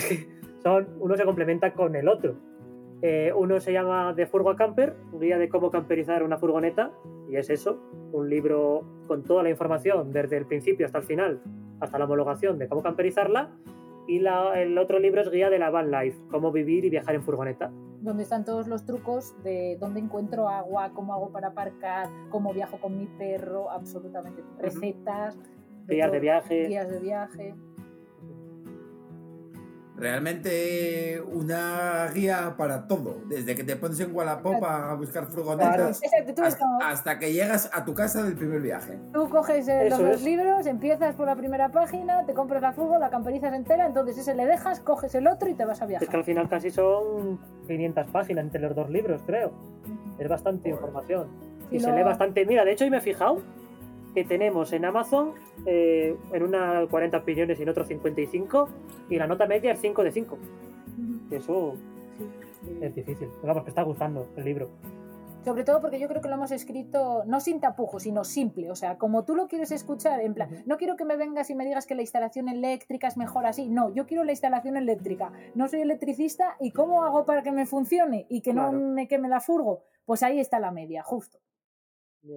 [0.64, 2.36] son, uno se complementa con el otro.
[3.02, 6.92] Eh, uno se llama De Furgo a Camper, guía de cómo camperizar una furgoneta,
[7.30, 7.80] y es eso,
[8.12, 11.42] un libro con toda la información desde el principio hasta el final,
[11.80, 13.52] hasta la homologación de cómo camperizarla,
[14.06, 17.16] y la- el otro libro es guía de la van life, cómo vivir y viajar
[17.16, 17.72] en furgoneta.
[18.02, 22.80] Donde están todos los trucos de dónde encuentro agua, cómo hago para aparcar, cómo viajo
[22.80, 25.38] con mi perro, absolutamente recetas,
[25.88, 26.68] Guías todo, de viaje.
[26.68, 27.56] guías de viaje.
[30.00, 36.58] Realmente una guía para todo, desde que te pones en Wallapop a buscar furgonetas es
[36.82, 38.98] hasta, que llegas a tu casa del primer viaje.
[39.14, 42.98] tú coges eh, los dos libros, empiezas por la primera página, te compras la furgo,
[42.98, 45.90] la camperizas entera, entonces ese le dejas, coges el otro y te vas a Es
[45.90, 46.24] que al viajar.
[46.24, 49.52] final casi son 500 páginas entre los dos libros, creo.
[50.18, 51.28] Es bastante información.
[51.72, 52.46] Y, Y se lee bastante.
[52.46, 53.42] Mira, de hecho, hoy me he fijado
[54.14, 55.34] que tenemos en Amazon
[55.66, 58.70] eh, en una 40 opiniones y en otro 55,
[59.10, 60.36] y la nota media es 5 de 5.
[60.36, 61.36] Ujú.
[61.36, 61.74] Eso
[62.82, 63.28] es difícil.
[63.42, 64.70] Pero vamos, que está gustando el libro.
[65.46, 68.70] Sobre todo porque yo creo que lo hemos escrito no sin tapujos, sino simple.
[68.72, 71.56] O sea, como tú lo quieres escuchar, en plan, no quiero que me vengas y
[71.56, 73.70] me digas que la instalación eléctrica es mejor así.
[73.70, 75.32] No, yo quiero la instalación eléctrica.
[75.56, 78.74] No soy electricista y ¿cómo hago para que me funcione y que Claro.
[78.74, 79.84] no me queme la furgo?
[80.06, 81.40] Pues ahí está la media, justo.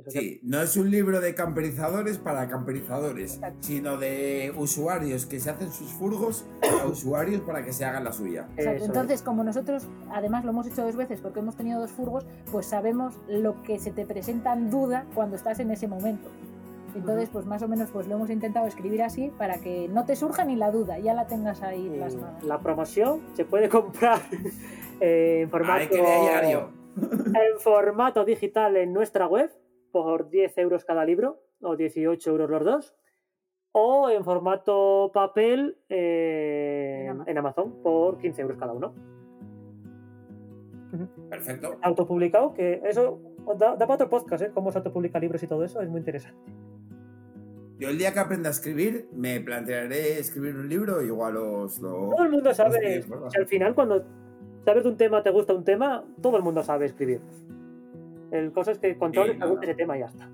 [0.06, 5.72] Sí, no es un libro de camperizadores para camperizadores, sino de usuarios que se hacen
[5.72, 6.46] sus furgos
[6.82, 8.46] a usuarios para que se hagan la suya.
[8.56, 8.84] Exacto.
[8.84, 12.66] Entonces, como nosotros además lo hemos hecho dos veces porque hemos tenido dos furgos, pues
[12.66, 16.30] sabemos lo que se te presenta en duda cuando estás en ese momento.
[16.94, 20.14] Entonces, pues más o menos pues lo hemos intentado escribir así para que no te
[20.14, 22.38] surja ni la duda, ya la tengas ahí plasmada.
[22.44, 24.20] la promoción se puede comprar
[25.00, 26.70] en formato, ¡Ay, qué diario!
[26.96, 29.50] en formato digital en nuestra web
[29.92, 32.94] por 10 euros cada libro o 18 euros los dos
[33.72, 37.28] o en formato papel eh, En Amazon.
[37.28, 38.94] en Amazon por 15 euros cada uno.
[41.30, 41.78] Perfecto.
[41.80, 43.20] Autopublicado, que eso
[43.58, 44.50] da, da para otro podcast, ¿eh?
[44.52, 46.38] Cómo se autopublica libros y todo eso, es muy interesante.
[47.78, 52.10] Yo el día que aprenda a escribir, me plantearé escribir un libro, igual os lo...
[52.10, 53.02] Todo el mundo sabe,
[53.34, 54.04] al final cuando
[54.64, 57.20] sabes de un tema, te gusta un tema, todo el mundo sabe escribir.
[58.32, 59.62] El cosa es que controles no, no.
[59.62, 60.28] ese tema y ya está.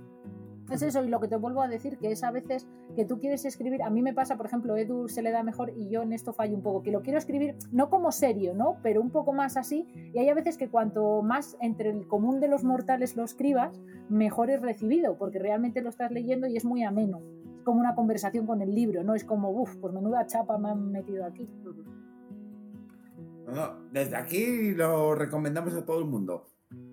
[0.71, 3.19] Es eso, y lo que te vuelvo a decir, que es a veces que tú
[3.19, 6.03] quieres escribir, a mí me pasa, por ejemplo, Edu se le da mejor y yo
[6.03, 8.77] en esto fallo un poco, que lo quiero escribir no como serio, ¿no?
[8.83, 12.39] Pero un poco más así, y hay a veces que cuanto más entre el común
[12.39, 13.81] de los mortales lo escribas,
[14.11, 17.23] mejor es recibido, porque realmente lo estás leyendo y es muy ameno.
[17.57, 19.15] Es como una conversación con el libro, ¿no?
[19.15, 21.49] Es como, uff, pues menuda chapa me han metido aquí.
[23.47, 26.45] No, no, desde aquí lo recomendamos a todo el mundo.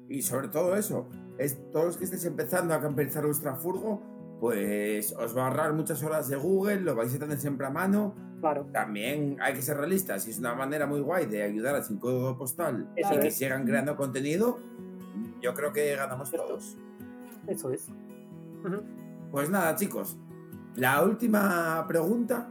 [0.10, 4.01] Y sobre todo eso, es todos los que estéis empezando a camperizar vuestra furgo,
[4.39, 7.70] pues os va a ahorrar muchas horas de Google, lo vais a tener siempre a
[7.70, 8.16] mano.
[8.41, 11.82] Claro, También hay que ser realistas y es una manera muy guay de ayudar a
[11.82, 13.36] Sin Código Postal y que es.
[13.36, 14.60] sigan creando contenido.
[15.41, 16.47] Yo creo que ganamos Cierto.
[16.49, 16.78] todos.
[17.47, 17.88] eso es.
[19.32, 20.18] Pues nada, chicos,
[20.76, 22.49] La última pregunta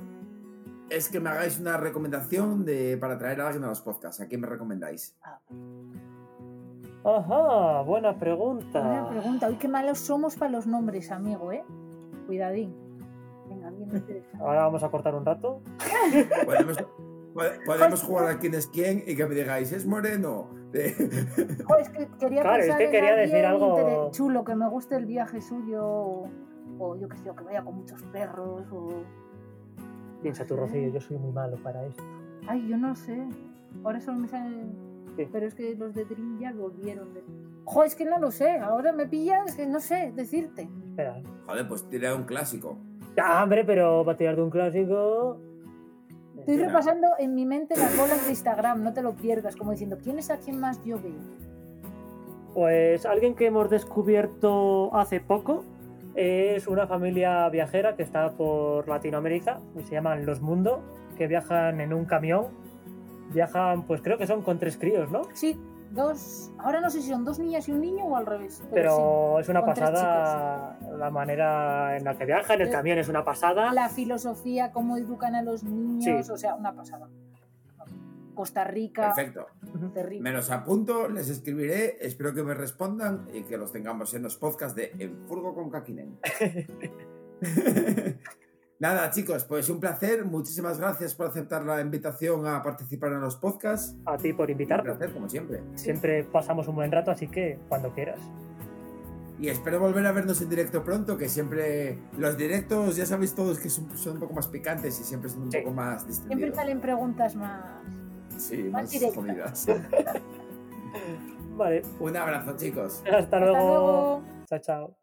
[0.88, 4.20] es que me hagáis una recomendación de, para traer a alguien a los podcasts.
[4.20, 5.14] ¿A quién me recomendáis?
[7.04, 9.08] Ajá, buena Buena pregunta.
[9.10, 9.48] pregunta.
[9.48, 11.62] Uy, qué malos somos para los nombres, amigo, ¿eh?
[12.26, 12.74] Cuidadín.
[13.48, 14.38] Venga, bien interesante.
[14.42, 15.60] Ahora vamos a cortar un rato.
[16.46, 20.48] Podemos, po- podemos jugar a quién es quién y que me digáis, ¿es moreno?
[20.74, 25.40] Es que quería Claro, es que quería decir algo- chulo, que me guste el viaje
[25.40, 26.28] suyo, o,
[26.80, 28.88] o yo que sé, o que vaya con muchos perros, o...
[30.22, 32.02] Piensa tú, Rocío, yo soy muy malo para esto.
[32.48, 33.22] Ay, yo no sé.
[33.84, 34.72] Ahora solo me salen...
[35.16, 37.14] Pero es que los de Dream ya volvieron.
[37.14, 37.22] De...
[37.64, 38.58] Jo, es que no lo sé.
[38.58, 40.68] Ahora me pillas que no sé decirte.
[40.86, 41.22] Espera.
[41.46, 42.78] Joder, pues tira un clásico.
[43.16, 45.38] Ya, hombre, pero para tirar de un clásico.
[46.38, 46.68] Estoy Mira.
[46.68, 50.18] repasando en mi mente las bolas de Instagram, no te lo pierdas, como diciendo, ¿quién
[50.18, 51.14] es a quién más yo veo?
[52.52, 55.64] Pues alguien que hemos descubierto hace poco
[56.14, 60.82] es una familia viajera que está por Latinoamérica y se llaman Los Mundo,
[61.16, 62.46] que viajan en un camión.
[63.32, 65.22] Viajan, pues creo que son con tres críos, ¿no?
[65.32, 65.58] Sí,
[65.90, 66.52] dos...
[66.58, 68.62] Ahora no sé si son dos niñas y un niño o al revés.
[68.70, 72.60] Pero, Pero es una pasada la manera en la que viajan.
[72.60, 73.72] El Eh, camión es una pasada.
[73.72, 76.32] La filosofía, cómo educan a los niños, Sí.
[76.32, 77.08] o sea, una pasada.
[78.34, 79.46] Costa Rica, Perfecto.
[79.94, 80.28] terrible.
[80.28, 84.36] Me los apunto, les escribiré, espero que me respondan y que los tengamos en los
[84.36, 86.18] podcasts de En Furgo con Kakinen.
[88.84, 90.26] Nada, chicos, pues un placer.
[90.26, 93.96] Muchísimas gracias por aceptar la invitación a participar en los podcasts.
[94.04, 94.84] A ti por Un invitarme.
[94.90, 95.62] placer, como siempre.
[95.74, 98.20] Siempre pasamos un buen rato, así que cuando quieras.
[99.40, 103.58] Y espero volver a vernos en directo pronto, que siempre los directos, ya sabéis todos
[103.58, 105.60] que son, son un poco más picantes y siempre son un Sí.
[105.60, 106.56] poco más Siempre distendidos.
[106.56, 107.62] salen preguntas más...
[108.36, 109.14] Sí, más más directas.
[109.16, 109.66] jodidas.
[111.56, 112.98] Vale, Un abrazo, chicos.
[113.06, 113.56] hasta Hasta luego.
[113.56, 114.22] luego.
[114.44, 114.96] Chao, chao.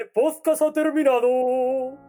[0.00, 2.08] El podcast ha terminado.